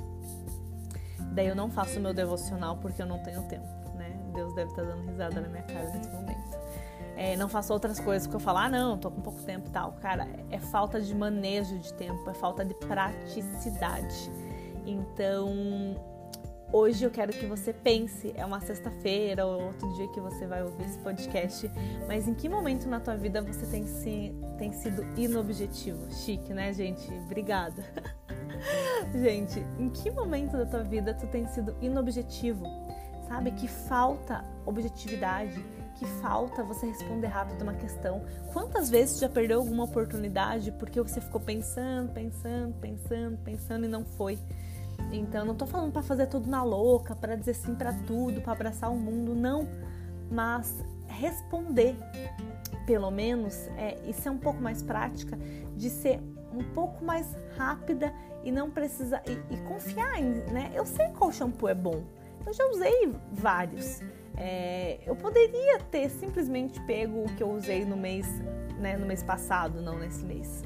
Daí 1.34 1.48
eu 1.48 1.56
não 1.56 1.72
faço 1.72 2.00
meu 2.00 2.14
devocional 2.14 2.78
porque 2.78 3.02
eu 3.02 3.08
não 3.08 3.18
tenho 3.24 3.42
tempo, 3.48 3.66
né? 3.96 4.16
Deus 4.36 4.54
deve 4.54 4.70
estar 4.70 4.84
dando 4.84 5.02
risada 5.10 5.42
na 5.42 5.48
minha 5.48 5.64
cara 5.64 5.90
nesse 5.90 6.12
momento 6.12 6.63
é, 7.16 7.38
não 7.38 7.48
faço 7.48 7.72
outras 7.74 8.00
coisas 8.00 8.28
porque 8.28 8.38
eu 8.38 8.40
falo, 8.40 8.60
ah, 8.60 8.70
não, 8.70 8.98
tô 8.98 9.12
com 9.12 9.22
pouco 9.22 9.42
tempo 9.44 9.68
e 9.68 9.72
tal. 9.72 9.94
Cara, 9.94 10.28
é 10.50 10.60
falta 10.60 11.00
de 11.00 11.14
manejo 11.14 11.78
de 11.78 11.94
tempo, 11.94 12.30
é 12.30 12.34
falta 12.34 12.66
de 12.66 12.74
praticidade. 12.74 14.32
Então, 14.86 15.96
hoje 16.72 17.04
eu 17.04 17.12
quero 17.12 17.32
que 17.32 17.46
você 17.46 17.72
pense, 17.72 18.34
é 18.36 18.46
uma 18.46 18.60
sexta-feira 18.60 19.46
ou 19.46 19.64
outro 19.68 19.94
dia 19.94 20.08
que 20.10 20.20
você 20.20 20.48
vai 20.48 20.64
ouvir 20.64 20.86
esse 20.86 20.98
podcast, 21.00 21.72
mas 22.08 22.28
em 22.28 22.34
que 22.34 22.50
momento 22.50 22.88
na 22.90 23.00
tua 23.00 23.16
vida 23.16 23.42
você 23.42 23.66
tem, 23.68 23.86
se, 23.86 24.36
tem 24.58 24.72
sido 24.74 25.06
inobjetivo? 25.18 26.12
Chique, 26.12 26.54
né, 26.54 26.74
gente? 26.74 27.08
Obrigada. 27.26 27.84
gente, 29.14 29.60
em 29.78 29.90
que 29.90 30.10
momento 30.10 30.58
da 30.58 30.66
tua 30.66 30.84
vida 30.84 31.14
tu 31.14 31.28
tem 31.28 31.46
sido 31.48 31.76
inobjetivo? 31.80 32.66
Sabe 33.28 33.52
que 33.52 33.68
falta 33.68 34.44
objetividade, 34.66 35.64
que 36.04 36.10
falta 36.22 36.64
você 36.64 36.86
responder 36.86 37.28
rápido 37.28 37.62
uma 37.62 37.74
questão. 37.74 38.26
Quantas 38.52 38.90
vezes 38.90 39.20
já 39.20 39.30
perdeu 39.30 39.60
alguma 39.60 39.86
oportunidade 39.86 40.72
porque 40.74 41.02
você 41.02 41.22
ficou 41.22 41.40
pensando, 41.40 42.12
pensando, 42.12 42.74
pensando, 42.74 43.38
pensando 43.38 43.86
e 43.86 43.88
não 43.88 44.04
foi? 44.04 44.38
Então, 45.12 45.46
não 45.46 45.56
tô 45.56 45.66
falando 45.66 45.94
para 45.94 46.02
fazer 46.02 46.28
tudo 46.28 46.50
na 46.50 46.64
louca, 46.64 47.16
para 47.16 47.36
dizer 47.36 47.54
sim 47.54 47.74
para 47.74 47.94
tudo, 47.94 48.42
para 48.42 48.52
abraçar 48.52 48.92
o 48.92 48.98
mundo, 48.98 49.34
não. 49.34 49.68
Mas 50.30 50.84
responder, 51.08 51.96
pelo 52.86 53.10
menos, 53.10 53.68
é, 53.78 53.98
isso 54.06 54.28
é 54.28 54.32
um 54.32 54.38
pouco 54.38 54.62
mais 54.62 54.84
prática, 54.84 55.38
de 55.76 55.90
ser 55.90 56.20
um 56.54 56.64
pouco 56.74 57.04
mais 57.04 57.36
rápida 57.58 58.14
e 58.44 58.52
não 58.52 58.70
precisa 58.70 59.22
e, 59.26 59.54
e 59.54 59.58
confiar 59.68 60.20
em, 60.20 60.32
né? 60.52 60.72
Eu 60.74 60.86
sei 60.86 61.08
qual 61.10 61.32
shampoo 61.32 61.70
é 61.70 61.76
bom. 61.76 62.04
Eu 62.46 62.54
já 62.54 62.66
usei 62.68 63.14
vários. 63.32 64.02
É, 64.38 65.00
eu 65.06 65.16
poderia 65.16 65.80
ter 65.80 66.10
simplesmente 66.10 66.80
pego 66.82 67.24
o 67.24 67.36
que 67.36 67.44
eu 67.44 67.52
usei 67.52 67.86
no 67.86 67.96
mês, 67.96 68.28
né, 68.80 68.98
no 68.98 69.06
mês 69.06 69.24
passado, 69.24 69.82
não 69.82 69.98
nesse 69.98 70.24
mês. 70.26 70.64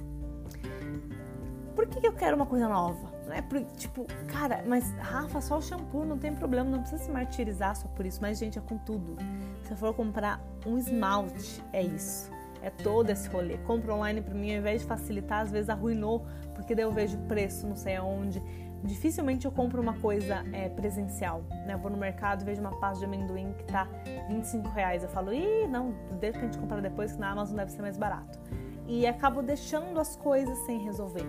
Por 1.76 1.86
que, 1.88 2.02
que 2.02 2.08
eu 2.08 2.14
quero 2.14 2.36
uma 2.36 2.46
coisa 2.46 2.68
nova? 2.68 3.12
Né? 3.28 3.42
Por, 3.42 3.62
tipo, 3.76 4.06
cara, 4.28 4.64
mas 4.66 4.90
Rafa, 5.00 5.42
só 5.42 5.58
o 5.58 5.62
shampoo, 5.62 6.06
não 6.06 6.18
tem 6.18 6.34
problema, 6.34 6.70
não 6.70 6.80
precisa 6.80 7.04
se 7.04 7.12
martirizar 7.12 7.76
só 7.76 7.88
por 7.90 8.06
isso. 8.06 8.20
Mas, 8.22 8.40
gente, 8.40 8.58
é 8.58 8.62
com 8.62 8.78
tudo. 8.78 9.18
Se 9.64 9.72
eu 9.72 9.78
for 9.78 9.94
comprar 9.94 10.42
um 10.66 10.78
esmalte, 10.78 11.64
é 11.74 11.84
isso. 11.84 12.32
É 12.62 12.70
todo 12.70 13.10
esse 13.10 13.30
rolê. 13.30 13.58
Compra 13.60 13.94
online 13.94 14.22
pra 14.22 14.34
mim, 14.34 14.52
ao 14.52 14.58
invés 14.58 14.82
de 14.82 14.88
facilitar, 14.88 15.42
às 15.42 15.52
vezes 15.52 15.70
arruinou, 15.70 16.26
porque 16.56 16.74
daí 16.74 16.86
eu 16.86 16.92
vejo 16.92 17.18
preço, 17.28 17.68
não 17.68 17.76
sei 17.76 17.98
aonde 17.98 18.42
dificilmente 18.84 19.46
eu 19.46 19.52
compro 19.52 19.82
uma 19.82 19.94
coisa 19.94 20.44
é, 20.54 20.70
presencial. 20.70 21.44
Né? 21.66 21.74
Eu 21.74 21.78
vou 21.78 21.92
no 21.92 21.98
mercado 21.98 22.46
vejo 22.46 22.62
uma 22.62 22.78
pasta 22.80 23.00
de 23.00 23.06
amendoim 23.06 23.54
que 23.54 23.66
tá 23.66 23.88
25 24.28 24.70
reais. 24.70 25.04
Eu 25.04 25.10
falo, 25.10 25.34
ih, 25.34 25.68
não, 25.68 25.94
de 26.20 26.32
repente 26.32 26.58
comprar 26.58 26.82
depois 26.82 27.14
que 27.14 27.20
na 27.20 27.32
Amazon 27.32 27.56
deve 27.56 27.72
ser 27.72 27.82
mais 27.82 27.98
barato. 27.98 28.40
E 28.88 29.06
acabo 29.06 29.42
deixando 29.42 30.00
as 30.00 30.16
coisas 30.16 30.58
sem 30.60 30.80
resolver. 30.80 31.26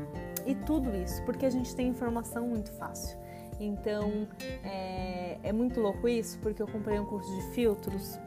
E 0.47 0.55
tudo 0.55 0.95
isso 0.97 1.23
porque 1.25 1.47
a 1.47 1.51
gente 1.51 1.75
tem 1.75 1.89
informação 1.89 2.47
muito 2.47 2.73
fácil. 2.73 3.19
Então 3.61 4.29
é, 4.63 5.39
é 5.43 5.53
muito 5.53 5.81
louco 5.81 6.09
isso 6.09 6.39
porque 6.39 6.63
eu 6.63 6.69
comprei 6.69 6.99
um 6.99 7.05
curso 7.05 7.35
de 7.35 7.43
filtros 7.55 8.19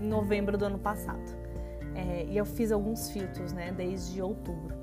em 0.00 0.06
novembro 0.06 0.58
do 0.58 0.64
ano 0.66 0.78
passado. 0.78 1.44
É, 1.94 2.24
e 2.24 2.36
eu 2.36 2.44
fiz 2.44 2.72
alguns 2.72 3.10
filtros, 3.10 3.52
né, 3.52 3.72
desde 3.72 4.20
outubro. 4.20 4.74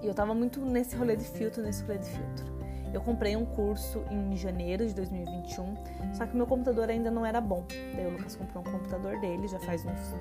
E 0.00 0.06
eu 0.06 0.14
tava 0.14 0.34
muito 0.34 0.60
nesse 0.60 0.96
rolê 0.96 1.16
de 1.16 1.24
filtro, 1.24 1.62
nesse 1.62 1.82
rolê 1.82 1.98
de 1.98 2.08
filtro. 2.08 2.51
Eu 2.92 3.00
comprei 3.00 3.34
um 3.36 3.44
curso 3.44 4.02
em 4.10 4.36
janeiro 4.36 4.86
de 4.86 4.94
2021, 4.94 5.74
só 6.14 6.26
que 6.26 6.36
meu 6.36 6.46
computador 6.46 6.90
ainda 6.90 7.10
não 7.10 7.24
era 7.24 7.40
bom. 7.40 7.64
Daí 7.94 8.06
o 8.06 8.10
Lucas 8.10 8.36
comprou 8.36 8.62
um 8.62 8.70
computador 8.70 9.18
dele, 9.18 9.48
já 9.48 9.58
faz 9.60 9.84
uns 9.84 10.14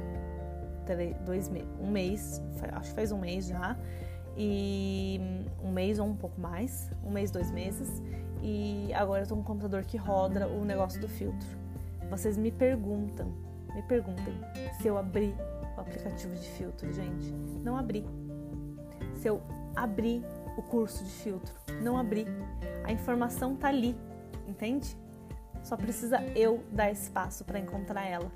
três, 0.86 1.16
dois 1.26 1.50
meses, 1.50 1.70
um 1.80 1.92
mês, 1.92 2.42
acho 2.74 2.90
que 2.90 2.96
faz 2.96 3.12
um 3.12 3.18
mês 3.18 3.48
já, 3.48 3.78
e 4.38 5.20
um 5.62 5.72
mês 5.72 6.00
ou 6.00 6.08
um 6.08 6.16
pouco 6.16 6.40
mais, 6.40 6.90
um 7.04 7.12
mês, 7.12 7.30
dois 7.30 7.52
meses, 7.52 8.02
e 8.42 8.92
agora 8.94 9.24
eu 9.24 9.28
tô 9.28 9.36
com 9.36 9.42
um 9.42 9.44
computador 9.44 9.84
que 9.84 9.98
roda 9.98 10.48
o 10.48 10.64
negócio 10.64 11.00
do 11.02 11.10
filtro. 11.10 11.48
Vocês 12.10 12.38
me 12.38 12.52
perguntam, 12.52 13.34
me 13.76 13.82
perguntem 13.84 14.34
se 14.82 14.88
eu 14.88 14.98
abri 14.98 15.36
o 15.78 15.82
aplicativo 15.82 16.36
de 16.36 16.48
filtro, 16.52 16.92
gente. 16.94 17.32
Não 17.64 17.78
abri. 17.78 18.06
Se 19.14 19.28
eu 19.28 19.42
abri 19.76 20.24
o 20.58 20.62
curso 20.62 21.04
de 21.04 21.12
filtro. 21.12 21.54
Não 21.82 21.98
abri. 21.98 22.26
A 22.84 22.92
informação 22.92 23.56
tá 23.56 23.68
ali, 23.68 23.96
entende? 24.48 24.98
Só 25.64 25.78
precisa 25.78 26.22
eu 26.36 26.64
dar 26.72 26.92
espaço 26.92 27.46
para 27.46 27.60
encontrar 27.60 28.06
ela. 28.06 28.32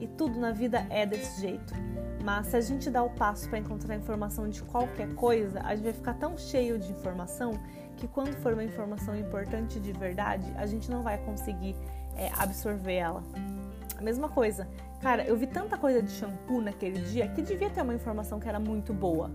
E 0.00 0.06
tudo 0.06 0.38
na 0.38 0.52
vida 0.52 0.86
é 0.88 1.04
desse 1.04 1.40
jeito. 1.40 1.74
Mas 2.24 2.48
se 2.48 2.56
a 2.56 2.60
gente 2.60 2.90
dá 2.90 3.02
o 3.02 3.10
passo 3.10 3.48
para 3.48 3.58
encontrar 3.58 3.96
informação 3.96 4.48
de 4.48 4.62
qualquer 4.62 5.12
coisa, 5.14 5.60
a 5.60 5.74
gente 5.74 5.84
vai 5.84 5.92
ficar 5.92 6.14
tão 6.14 6.38
cheio 6.38 6.78
de 6.78 6.90
informação 6.92 7.52
que 7.96 8.06
quando 8.06 8.34
for 8.36 8.52
uma 8.52 8.64
informação 8.64 9.16
importante 9.16 9.80
de 9.80 9.92
verdade, 9.92 10.50
a 10.56 10.66
gente 10.66 10.90
não 10.90 11.02
vai 11.02 11.18
conseguir 11.18 11.74
é, 12.16 12.30
absorver 12.38 12.94
ela. 12.94 13.22
A 13.96 14.02
mesma 14.02 14.28
coisa. 14.28 14.68
Cara, 15.02 15.24
eu 15.24 15.36
vi 15.36 15.46
tanta 15.46 15.76
coisa 15.76 16.02
de 16.02 16.10
shampoo 16.10 16.60
naquele 16.60 17.00
dia 17.00 17.28
que 17.28 17.42
devia 17.42 17.68
ter 17.68 17.82
uma 17.82 17.94
informação 17.94 18.38
que 18.38 18.48
era 18.48 18.60
muito 18.60 18.94
boa 18.94 19.30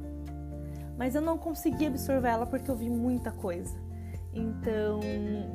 mas 0.98 1.16
eu 1.16 1.22
não 1.22 1.38
consegui 1.38 1.88
absorver 1.88 2.30
ela 2.30 2.46
porque 2.46 2.70
eu 2.70 2.76
vi 2.76 2.90
muita 2.90 3.32
coisa. 3.32 3.76
Então, 4.34 5.00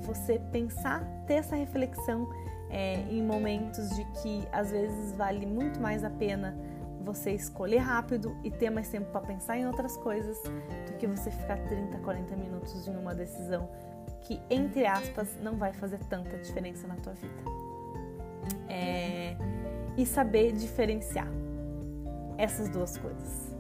você 0.03 0.39
pensar, 0.51 1.05
ter 1.27 1.35
essa 1.35 1.55
reflexão 1.55 2.29
é, 2.71 3.01
em 3.11 3.23
momentos 3.23 3.91
de 3.91 4.05
que 4.23 4.47
às 4.53 4.71
vezes 4.71 5.13
vale 5.13 5.45
muito 5.45 5.81
mais 5.81 6.05
a 6.05 6.11
pena 6.11 6.57
você 7.03 7.33
escolher 7.33 7.79
rápido 7.79 8.37
e 8.45 8.51
ter 8.51 8.71
mais 8.71 8.89
tempo 8.89 9.11
para 9.11 9.23
pensar 9.23 9.59
em 9.59 9.67
outras 9.67 9.97
coisas 9.97 10.39
do 10.87 10.97
que 10.99 11.07
você 11.07 11.31
ficar 11.31 11.57
30, 11.67 11.99
40 11.99 12.37
minutos 12.37 12.87
em 12.87 12.97
uma 12.97 13.15
decisão 13.15 13.69
que, 14.23 14.41
entre 14.51 14.87
aspas, 14.87 15.37
não 15.43 15.57
vai 15.57 15.73
fazer 15.73 15.99
tanta 16.05 16.37
diferença 16.39 16.87
na 16.87 16.97
tua 16.97 17.15
vida. 17.15 17.43
É, 18.69 19.37
e 19.97 20.07
saber 20.07 20.53
diferenciar 20.53 21.29
essas 22.39 22.69
duas 22.69 22.97
coisas 22.97 23.60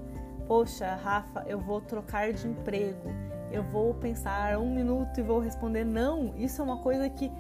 poxa, 0.50 0.97
Rafa, 0.97 1.45
eu 1.47 1.61
vou 1.61 1.80
trocar 1.80 2.33
de 2.33 2.49
emprego, 2.49 3.09
eu 3.52 3.62
vou 3.62 3.95
pensar 3.95 4.59
um 4.59 4.75
minuto 4.75 5.21
e 5.21 5.23
vou 5.23 5.38
responder 5.38 5.85
não. 5.85 6.35
Isso 6.37 6.61
é 6.61 6.64
uma 6.64 6.78
coisa 6.78 7.09
que 7.09 7.30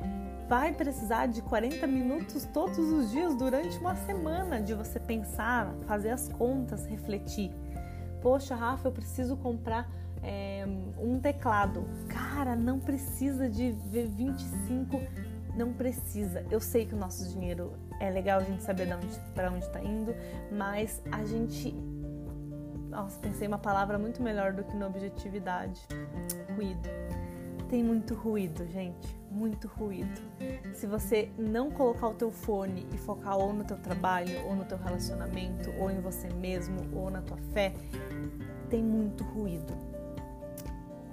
vai 0.48 0.72
precisar 0.72 1.26
de 1.26 1.42
40 1.42 1.88
minutos 1.88 2.44
todos 2.54 2.78
os 2.78 3.10
dias 3.10 3.34
durante 3.34 3.76
uma 3.78 3.96
semana 3.96 4.60
de 4.62 4.74
você 4.74 5.00
pensar, 5.00 5.74
fazer 5.88 6.10
as 6.10 6.28
contas, 6.28 6.86
refletir. 6.86 7.50
Poxa, 8.22 8.54
Rafa, 8.54 8.86
eu 8.86 8.92
preciso 8.92 9.36
comprar 9.36 9.90
é, 10.22 10.64
um 10.96 11.18
teclado. 11.18 11.84
Cara, 12.06 12.54
não 12.54 12.78
precisa 12.78 13.48
de 13.48 13.72
25, 13.72 15.00
não 15.56 15.72
precisa. 15.72 16.46
Eu 16.48 16.60
sei 16.60 16.86
que 16.86 16.94
o 16.94 16.96
nosso 16.96 17.28
dinheiro 17.28 17.72
é 17.98 18.08
legal 18.08 18.38
a 18.38 18.44
gente 18.44 18.62
saber 18.62 18.86
para 19.34 19.50
onde 19.50 19.64
está 19.64 19.82
indo, 19.82 20.14
mas 20.52 21.02
a 21.10 21.24
gente 21.24 21.74
Nossa, 22.90 23.18
pensei 23.20 23.46
uma 23.46 23.58
palavra 23.58 23.96
muito 23.96 24.20
melhor 24.20 24.52
do 24.52 24.64
que 24.64 24.76
no 24.76 24.86
objetividade. 24.86 25.80
Ruído. 26.56 26.88
Tem 27.68 27.84
muito 27.84 28.14
ruído, 28.14 28.66
gente. 28.66 29.16
Muito 29.30 29.68
ruído. 29.68 30.20
Se 30.74 30.88
você 30.88 31.30
não 31.38 31.70
colocar 31.70 32.08
o 32.08 32.14
teu 32.14 32.32
fone 32.32 32.84
e 32.92 32.98
focar 32.98 33.38
ou 33.38 33.52
no 33.52 33.62
teu 33.62 33.76
trabalho, 33.76 34.44
ou 34.44 34.56
no 34.56 34.64
teu 34.64 34.76
relacionamento, 34.76 35.70
ou 35.78 35.88
em 35.88 36.00
você 36.00 36.28
mesmo, 36.30 36.80
ou 36.92 37.08
na 37.10 37.22
tua 37.22 37.38
fé, 37.52 37.72
tem 38.68 38.82
muito 38.82 39.22
ruído. 39.22 39.72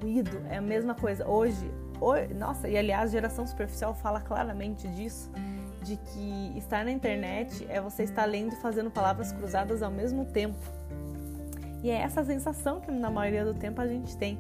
Ruído 0.02 0.42
é 0.50 0.58
a 0.58 0.62
mesma 0.62 0.96
coisa. 0.96 1.28
Hoje, 1.28 1.72
hoje 2.02 2.34
nossa, 2.34 2.68
e 2.68 2.76
aliás, 2.76 3.12
geração 3.12 3.46
superficial 3.46 3.94
fala 3.94 4.20
claramente 4.20 4.88
disso 4.88 5.32
de 5.84 5.96
que 5.96 6.58
estar 6.58 6.84
na 6.84 6.92
internet 6.92 7.66
é 7.70 7.80
você 7.80 8.04
estar 8.04 8.26
lendo 8.26 8.54
e 8.54 8.56
fazendo 8.58 8.90
palavras 8.90 9.32
cruzadas 9.32 9.84
ao 9.84 9.92
mesmo 9.92 10.26
tempo. 10.26 10.77
E 11.84 11.90
é 11.90 11.96
essa 11.96 12.24
sensação 12.24 12.80
que 12.80 12.92
na 12.92 13.10
maioria 13.10 13.46
do 13.46 13.54
tempo 13.54 13.80
a 13.82 13.88
gente 13.88 14.16
tem. 14.18 14.38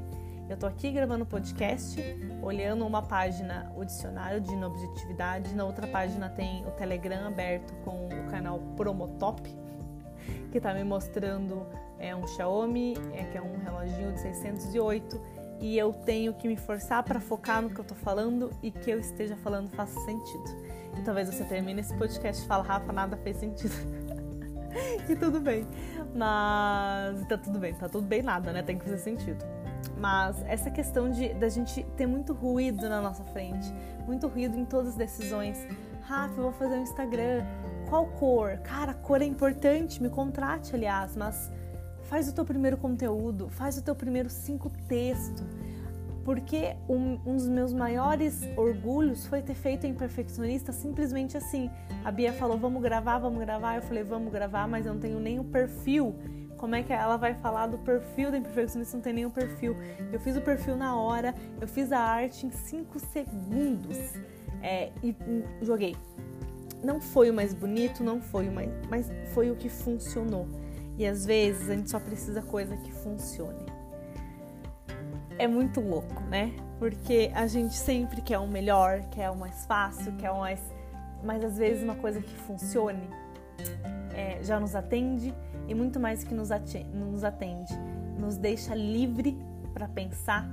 Eu 0.49 0.55
tô 0.55 0.65
aqui 0.65 0.91
gravando 0.91 1.25
podcast, 1.25 2.01
olhando 2.41 2.85
uma 2.85 3.01
página, 3.01 3.71
o 3.75 3.83
dicionário 3.83 4.39
de 4.39 4.53
inobjetividade, 4.53 5.53
na 5.53 5.65
outra 5.65 5.85
página 5.87 6.29
tem 6.29 6.65
o 6.65 6.71
Telegram 6.71 7.27
aberto 7.27 7.73
com 7.83 8.07
o 8.07 8.31
canal 8.31 8.59
Promotop, 8.77 9.43
que 10.51 10.61
tá 10.61 10.73
me 10.73 10.85
mostrando 10.85 11.67
é 11.99 12.15
um 12.15 12.25
Xiaomi, 12.27 12.93
é, 13.13 13.23
que 13.25 13.37
é 13.37 13.41
um 13.41 13.57
reloginho 13.57 14.13
de 14.13 14.21
608, 14.21 15.19
e 15.59 15.77
eu 15.77 15.91
tenho 15.91 16.33
que 16.33 16.47
me 16.47 16.55
forçar 16.55 17.03
para 17.03 17.19
focar 17.19 17.61
no 17.61 17.69
que 17.69 17.79
eu 17.79 17.85
tô 17.85 17.95
falando 17.95 18.51
e 18.61 18.71
que 18.71 18.89
eu 18.89 18.99
esteja 18.99 19.35
falando 19.35 19.69
faça 19.69 19.99
sentido. 20.01 20.45
E 20.97 21.01
talvez 21.01 21.27
você 21.27 21.43
termine 21.43 21.81
esse 21.81 21.93
podcast 21.95 22.43
e 22.43 22.47
fale, 22.47 22.65
Rafa, 22.65 22.93
nada 22.93 23.17
fez 23.17 23.37
sentido. 23.37 23.73
e 25.09 25.15
tudo 25.15 25.39
bem. 25.39 25.65
Mas 26.13 27.25
tá 27.27 27.37
tudo 27.37 27.59
bem, 27.59 27.73
tá 27.73 27.87
tudo 27.87 28.07
bem 28.07 28.21
nada, 28.21 28.51
né? 28.51 28.61
Tem 28.61 28.77
que 28.77 28.85
fazer 28.85 28.97
sentido. 28.97 29.45
Mas 29.97 30.43
essa 30.45 30.69
questão 30.69 31.09
de 31.09 31.33
da 31.33 31.49
gente 31.49 31.83
ter 31.95 32.05
muito 32.05 32.33
ruído 32.33 32.87
na 32.87 33.01
nossa 33.01 33.23
frente, 33.25 33.73
muito 34.05 34.27
ruído 34.27 34.57
em 34.57 34.65
todas 34.65 34.89
as 34.89 34.95
decisões. 34.95 35.57
Rafa, 36.01 36.35
eu 36.37 36.43
vou 36.43 36.53
fazer 36.53 36.75
um 36.75 36.83
Instagram. 36.83 37.43
Qual 37.89 38.05
cor? 38.05 38.57
Cara, 38.57 38.93
cor 38.93 39.21
é 39.21 39.25
importante, 39.25 40.01
me 40.01 40.09
contrate, 40.09 40.75
aliás, 40.75 41.15
mas 41.15 41.51
faz 42.03 42.27
o 42.27 42.33
teu 42.33 42.45
primeiro 42.45 42.77
conteúdo, 42.77 43.49
faz 43.49 43.77
o 43.77 43.81
teu 43.81 43.95
primeiro 43.95 44.29
cinco 44.29 44.69
textos 44.87 45.45
porque 46.27 46.75
um, 46.89 47.17
um, 47.25 47.37
dos 47.37 47.47
meus 47.47 47.71
maiores 47.71 48.41
orgulhos 48.57 49.25
foi 49.27 49.41
ter 49.41 49.53
feito 49.53 49.87
em 49.87 49.93
perfeccionista 49.93 50.73
simplesmente 50.73 51.37
assim. 51.37 51.71
A 52.03 52.11
Bia 52.11 52.33
falou: 52.33 52.57
vamos 52.57 52.81
gravar, 52.81 53.17
vamos 53.17 53.39
gravar. 53.39 53.77
Eu 53.77 53.81
falei: 53.81 54.03
vamos 54.03 54.29
gravar, 54.29 54.67
mas 54.67 54.85
eu 54.85 54.93
não 54.93 54.99
tenho 54.99 55.21
nem 55.21 55.39
o 55.39 55.45
perfil. 55.45 56.13
Como 56.57 56.75
é 56.75 56.83
que 56.83 56.91
ela 56.91 57.15
vai 57.15 57.33
falar 57.35 57.67
do 57.67 57.77
perfil 57.77 58.29
da 58.29 58.37
imperfeccionista? 58.37 58.97
Não 58.97 59.01
tem 59.01 59.13
nenhum 59.13 59.29
perfil. 59.29 59.73
Eu 60.11 60.19
fiz 60.19 60.35
o 60.35 60.41
perfil 60.41 60.75
na 60.75 60.97
hora, 60.97 61.33
eu 61.61 61.67
fiz 61.67 61.93
a 61.93 61.99
arte 61.99 62.45
em 62.45 62.51
5 62.51 62.99
segundos 62.99 63.97
é, 64.61 64.91
e 65.01 65.15
joguei. 65.61 65.95
Não 66.83 66.99
foi 66.99 67.29
o 67.29 67.33
mais 67.33 67.53
bonito, 67.53 68.03
não 68.03 68.19
foi 68.19 68.49
o 68.49 68.51
mais. 68.51 68.69
Mas 68.89 69.09
foi 69.33 69.49
o 69.49 69.55
que 69.55 69.69
funcionou. 69.69 70.45
E 70.97 71.05
às 71.05 71.25
vezes 71.25 71.69
a 71.69 71.73
gente 71.73 71.89
só 71.89 72.01
precisa 72.01 72.41
coisa 72.41 72.75
que 72.75 72.91
funcione 72.91 73.76
é 75.37 75.47
muito 75.47 75.79
louco, 75.79 76.21
né? 76.23 76.53
Porque 76.79 77.31
a 77.33 77.47
gente 77.47 77.75
sempre 77.75 78.21
quer 78.21 78.39
o 78.39 78.47
melhor, 78.47 79.01
quer 79.11 79.29
o 79.29 79.35
mais 79.35 79.65
fácil, 79.65 80.13
quer 80.17 80.31
o 80.31 80.39
mais. 80.39 80.59
Mas 81.23 81.43
às 81.43 81.57
vezes 81.57 81.83
uma 81.83 81.95
coisa 81.95 82.21
que 82.21 82.33
funcione 82.35 83.09
é, 84.13 84.39
já 84.43 84.59
nos 84.59 84.75
atende 84.75 85.33
e 85.67 85.75
muito 85.75 85.99
mais 85.99 86.23
que 86.23 86.33
nos 86.33 86.51
atende, 86.51 87.73
nos 88.17 88.37
deixa 88.37 88.73
livre 88.73 89.37
para 89.73 89.87
pensar, 89.87 90.47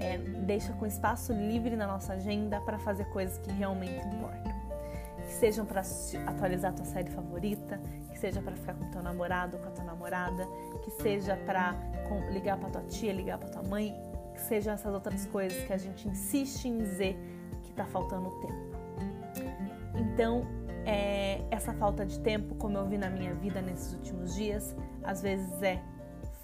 é, 0.00 0.18
deixa 0.18 0.72
com 0.74 0.86
espaço 0.86 1.32
livre 1.32 1.74
na 1.76 1.86
nossa 1.86 2.14
agenda 2.14 2.60
para 2.60 2.78
fazer 2.78 3.04
coisas 3.06 3.38
que 3.38 3.50
realmente 3.52 4.06
importam. 4.06 4.58
Que 5.24 5.34
sejam 5.34 5.66
para 5.66 5.82
atualizar 6.26 6.70
a 6.72 6.74
tua 6.74 6.84
série 6.84 7.10
favorita, 7.10 7.80
que 8.10 8.18
seja 8.18 8.40
para 8.40 8.54
ficar 8.56 8.74
com 8.74 8.90
teu 8.90 9.02
namorado 9.02 9.58
com 9.58 9.68
a 9.68 9.70
tua 9.70 9.84
namorada, 9.84 10.46
que 10.82 10.90
seja 11.02 11.36
para 11.44 11.74
ligar 12.32 12.56
para 12.56 12.70
tua 12.70 12.82
tia, 12.82 13.12
ligar 13.12 13.38
para 13.38 13.48
tua 13.48 13.62
mãe 13.62 13.94
que 14.38 14.44
sejam 14.44 14.72
essas 14.72 14.94
outras 14.94 15.26
coisas 15.26 15.64
que 15.64 15.72
a 15.72 15.76
gente 15.76 16.08
insiste 16.08 16.66
em 16.66 16.78
dizer 16.78 17.18
que 17.64 17.70
está 17.70 17.84
faltando 17.84 18.30
tempo. 18.40 18.78
Então, 19.96 20.46
é, 20.86 21.42
essa 21.50 21.72
falta 21.74 22.06
de 22.06 22.20
tempo, 22.20 22.54
como 22.54 22.78
eu 22.78 22.86
vi 22.86 22.96
na 22.96 23.10
minha 23.10 23.34
vida 23.34 23.60
nesses 23.60 23.92
últimos 23.94 24.36
dias, 24.36 24.76
às 25.02 25.20
vezes 25.20 25.60
é 25.60 25.82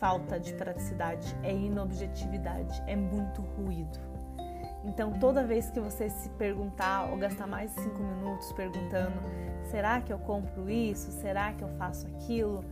falta 0.00 0.40
de 0.40 0.52
praticidade, 0.54 1.34
é 1.44 1.52
inobjetividade, 1.52 2.82
é 2.88 2.96
muito 2.96 3.40
ruído. 3.40 3.98
Então, 4.84 5.12
toda 5.12 5.44
vez 5.44 5.70
que 5.70 5.80
você 5.80 6.10
se 6.10 6.28
perguntar 6.30 7.10
ou 7.10 7.16
gastar 7.16 7.46
mais 7.46 7.74
de 7.74 7.80
cinco 7.80 8.02
minutos 8.02 8.52
perguntando: 8.52 9.16
será 9.70 10.00
que 10.00 10.12
eu 10.12 10.18
compro 10.18 10.68
isso? 10.68 11.10
Será 11.12 11.52
que 11.52 11.62
eu 11.62 11.68
faço 11.78 12.06
aquilo? 12.08 12.64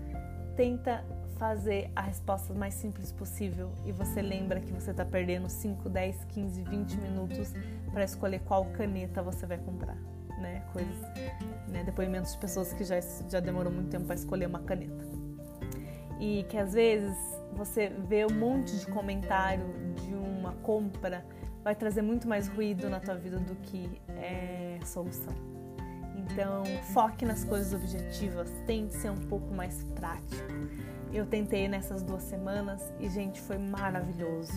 Tenta 0.56 1.02
fazer 1.42 1.90
a 1.96 2.02
resposta 2.02 2.55
mais 2.55 2.72
simples 2.72 3.11
possível 3.11 3.72
e 3.85 3.90
você 3.90 4.22
lembra 4.22 4.61
que 4.61 4.72
você 4.72 4.92
está 4.92 5.05
perdendo 5.05 5.48
5, 5.48 5.88
10, 5.88 6.24
15, 6.26 6.62
20 6.62 6.96
minutos 6.98 7.52
para 7.90 8.05
escolher 8.05 8.38
qual 8.44 8.64
caneta 8.66 9.20
você 9.24 9.44
vai 9.44 9.59
comprar, 9.59 9.96
né? 10.38 10.62
Coisas, 10.72 11.00
né? 11.66 11.83
Depoimentos 11.83 12.35
de 12.35 12.38
pessoas 12.38 12.72
que 12.72 12.85
já, 12.85 13.00
já 13.28 13.40
demorou 13.40 13.72
muito 13.72 13.90
tempo 13.90 14.05
para 14.05 14.14
escolher 14.14 14.46
uma 14.46 14.61
caneta. 14.61 15.05
E 16.20 16.46
que 16.48 16.57
às 16.57 16.74
vezes 16.74 17.16
você 17.55 17.88
vê 17.88 18.24
um 18.24 18.38
monte 18.38 18.78
de 18.78 18.87
comentário 18.87 19.66
de 19.96 20.14
uma 20.14 20.52
compra 20.62 21.26
vai 21.64 21.74
trazer 21.74 22.02
muito 22.02 22.28
mais 22.28 22.46
ruído 22.46 22.88
na 22.88 23.00
tua 23.00 23.16
vida 23.16 23.40
do 23.40 23.57
que 23.57 24.00
é, 24.11 24.78
solução. 24.85 25.35
Então, 26.14 26.62
foque 26.92 27.24
nas 27.24 27.42
coisas 27.42 27.74
objetivas, 27.74 28.48
tente 28.64 28.94
ser 28.94 29.11
um 29.11 29.26
pouco 29.26 29.52
mais 29.52 29.83
prático. 29.96 30.52
Eu 31.12 31.27
tentei 31.27 31.68
nessas 31.68 32.03
duas 32.03 32.22
semanas 32.22 32.92
e, 32.98 33.09
gente, 33.09 33.40
foi 33.40 33.59
maravilhoso. 33.59 34.53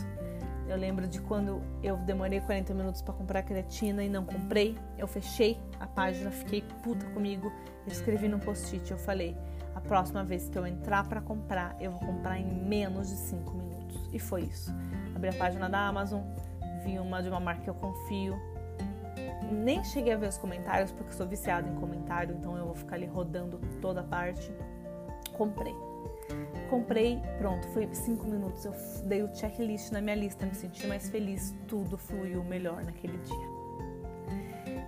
Eu 0.67 0.77
lembro 0.77 1.05
de 1.05 1.21
quando 1.21 1.61
eu 1.83 1.97
demorei 1.97 2.39
40 2.39 2.73
minutos 2.73 3.01
para 3.01 3.13
comprar 3.13 3.43
creatina 3.43 4.03
e 4.03 4.09
não 4.09 4.25
comprei. 4.25 4.77
Eu 4.97 5.05
fechei 5.05 5.59
a 5.79 5.85
página, 5.85 6.31
fiquei 6.31 6.63
puta 6.81 7.05
comigo. 7.07 7.51
Eu 7.85 7.91
escrevi 7.91 8.27
no 8.27 8.39
post-it, 8.39 8.89
eu 8.89 8.97
falei: 8.97 9.37
a 9.75 9.81
próxima 9.81 10.23
vez 10.23 10.49
que 10.49 10.57
eu 10.57 10.65
entrar 10.65 11.07
para 11.07 11.21
comprar, 11.21 11.75
eu 11.79 11.91
vou 11.91 11.99
comprar 11.99 12.39
em 12.39 12.45
menos 12.45 13.09
de 13.09 13.15
5 13.15 13.51
minutos. 13.51 14.09
E 14.11 14.17
foi 14.17 14.43
isso. 14.43 14.73
Abri 15.13 15.29
a 15.29 15.33
página 15.33 15.69
da 15.69 15.87
Amazon, 15.87 16.21
vi 16.83 16.97
uma 16.97 17.21
de 17.21 17.29
uma 17.29 17.39
marca 17.39 17.61
que 17.61 17.69
eu 17.69 17.75
confio. 17.75 18.35
Nem 19.51 19.83
cheguei 19.83 20.13
a 20.13 20.17
ver 20.17 20.29
os 20.29 20.37
comentários 20.37 20.91
porque 20.91 21.13
sou 21.13 21.27
viciada 21.27 21.69
em 21.69 21.75
comentário, 21.75 22.35
então 22.35 22.57
eu 22.57 22.65
vou 22.65 22.75
ficar 22.75 22.95
ali 22.95 23.05
rodando 23.05 23.59
toda 23.81 23.99
a 23.99 24.03
parte. 24.03 24.51
Comprei. 25.37 25.75
Comprei, 26.69 27.21
pronto, 27.37 27.67
foi 27.69 27.87
cinco 27.93 28.25
minutos. 28.25 28.65
Eu 28.65 28.73
dei 29.05 29.21
o 29.21 29.35
checklist 29.35 29.91
na 29.91 30.01
minha 30.01 30.15
lista, 30.15 30.45
me 30.45 30.55
senti 30.55 30.87
mais 30.87 31.09
feliz, 31.09 31.55
tudo 31.67 31.97
fluiu 31.97 32.43
melhor 32.43 32.83
naquele 32.83 33.17
dia. 33.17 33.55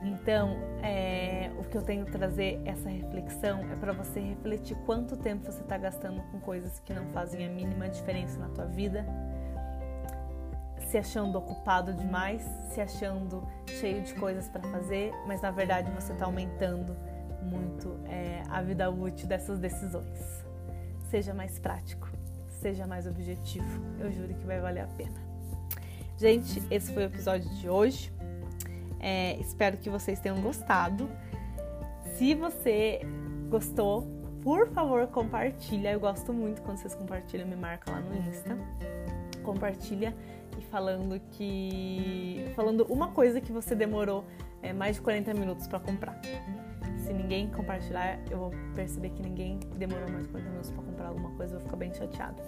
Então, 0.03 0.57
é, 0.81 1.51
o 1.57 1.63
que 1.63 1.77
eu 1.77 1.81
tenho 1.81 2.05
trazer 2.05 2.61
essa 2.65 2.89
reflexão 2.89 3.59
é 3.71 3.75
para 3.75 3.91
você 3.91 4.19
refletir 4.19 4.75
quanto 4.85 5.17
tempo 5.17 5.45
você 5.45 5.61
está 5.61 5.77
gastando 5.77 6.21
com 6.31 6.39
coisas 6.39 6.79
que 6.79 6.93
não 6.93 7.05
fazem 7.07 7.45
a 7.45 7.49
mínima 7.49 7.89
diferença 7.89 8.39
na 8.39 8.49
tua 8.49 8.65
vida, 8.65 9.05
se 10.87 10.97
achando 10.97 11.37
ocupado 11.37 11.93
demais, 11.93 12.41
se 12.69 12.79
achando 12.79 13.45
cheio 13.67 14.01
de 14.01 14.13
coisas 14.15 14.47
para 14.47 14.61
fazer, 14.63 15.11
mas 15.27 15.41
na 15.41 15.51
verdade 15.51 15.91
você 15.91 16.13
está 16.13 16.25
aumentando 16.25 16.95
muito 17.41 17.99
é, 18.05 18.41
a 18.49 18.61
vida 18.61 18.89
útil 18.89 19.27
dessas 19.27 19.59
decisões 19.59 20.46
seja 21.10 21.34
mais 21.34 21.60
prático, 21.60 22.08
seja 22.62 22.86
mais 22.86 23.08
objetivo. 23.08 23.67
Eu 24.00 24.12
juro 24.12 24.34
que 24.34 24.46
vai 24.46 24.60
valer 24.60 24.82
a 24.82 24.88
pena. 24.88 25.20
Gente, 26.17 26.62
esse 26.72 26.91
foi 26.93 27.04
o 27.04 27.06
episódio 27.06 27.50
de 27.56 27.70
hoje. 27.70 28.12
É, 29.00 29.38
espero 29.39 29.78
que 29.78 29.89
vocês 29.89 30.20
tenham 30.20 30.41
gostado. 30.41 31.10
Se 32.15 32.34
você 32.34 33.02
gostou, 33.50 34.08
por 34.41 34.67
favor, 34.70 35.06
compartilha. 35.08 35.91
Eu 35.91 36.00
gosto 36.00 36.34
muito 36.34 36.62
quando 36.62 36.78
vocês 36.78 36.96
compartilham, 36.96 37.48
me 37.48 37.56
marca 37.56 37.91
lá 37.91 38.00
no 38.00 38.15
Insta. 38.28 38.58
Compartilha 39.43 40.15
e 40.58 40.62
falando 40.63 41.20
que. 41.32 42.52
falando 42.56 42.86
uma 42.89 43.10
coisa 43.10 43.39
que 43.39 43.52
você 43.52 43.76
demorou 43.76 44.26
é, 44.62 44.74
mais 44.74 44.96
de 44.96 45.02
40 45.04 45.34
minutos 45.34 45.67
para 45.67 45.80
comprar 45.80 46.20
se 47.08 47.13
ninguém 47.13 47.48
compartilhar, 47.48 48.20
eu 48.30 48.38
vou 48.38 48.52
perceber 48.76 49.10
que 49.12 49.22
ninguém 49.22 49.60
demorou 49.78 50.10
mais 50.10 50.26
de 50.26 50.30
40 50.30 50.50
minutos 50.50 50.72
pra 50.72 50.84
comprar 50.84 51.08
alguma 51.08 51.32
coisa, 51.32 51.56
eu 51.56 51.60
vou 51.60 51.65
ficar 51.65 51.78
bem 51.78 51.93
chateado. 51.93 52.43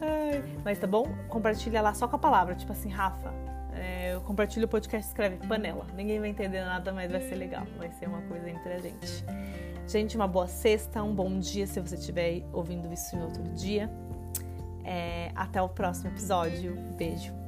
Ai, 0.00 0.44
mas 0.62 0.78
tá 0.78 0.86
bom? 0.86 1.06
Compartilha 1.28 1.80
lá 1.80 1.94
só 1.94 2.06
com 2.06 2.16
a 2.16 2.18
palavra, 2.18 2.54
tipo 2.54 2.70
assim, 2.70 2.90
Rafa. 2.90 3.32
É, 3.72 4.14
eu 4.14 4.20
compartilho 4.20 4.66
o 4.66 4.68
podcast 4.68 5.08
escreve 5.08 5.36
panela. 5.48 5.86
Ninguém 5.96 6.20
vai 6.20 6.28
entender 6.28 6.62
nada, 6.62 6.92
mas 6.92 7.10
vai 7.10 7.20
ser 7.22 7.34
legal. 7.34 7.66
Vai 7.78 7.90
ser 7.92 8.06
uma 8.06 8.20
coisa 8.22 8.48
entre 8.48 8.72
a 8.74 8.78
gente. 8.78 9.24
Gente, 9.88 10.16
uma 10.16 10.28
boa 10.28 10.46
sexta, 10.46 11.02
um 11.02 11.14
bom 11.14 11.38
dia 11.38 11.66
se 11.66 11.80
você 11.80 11.96
estiver 11.96 12.44
ouvindo 12.52 12.92
isso 12.92 13.16
em 13.16 13.22
outro 13.22 13.42
dia. 13.54 13.90
É, 14.84 15.32
até 15.34 15.60
o 15.60 15.68
próximo 15.68 16.10
episódio. 16.10 16.76
Beijo! 16.96 17.43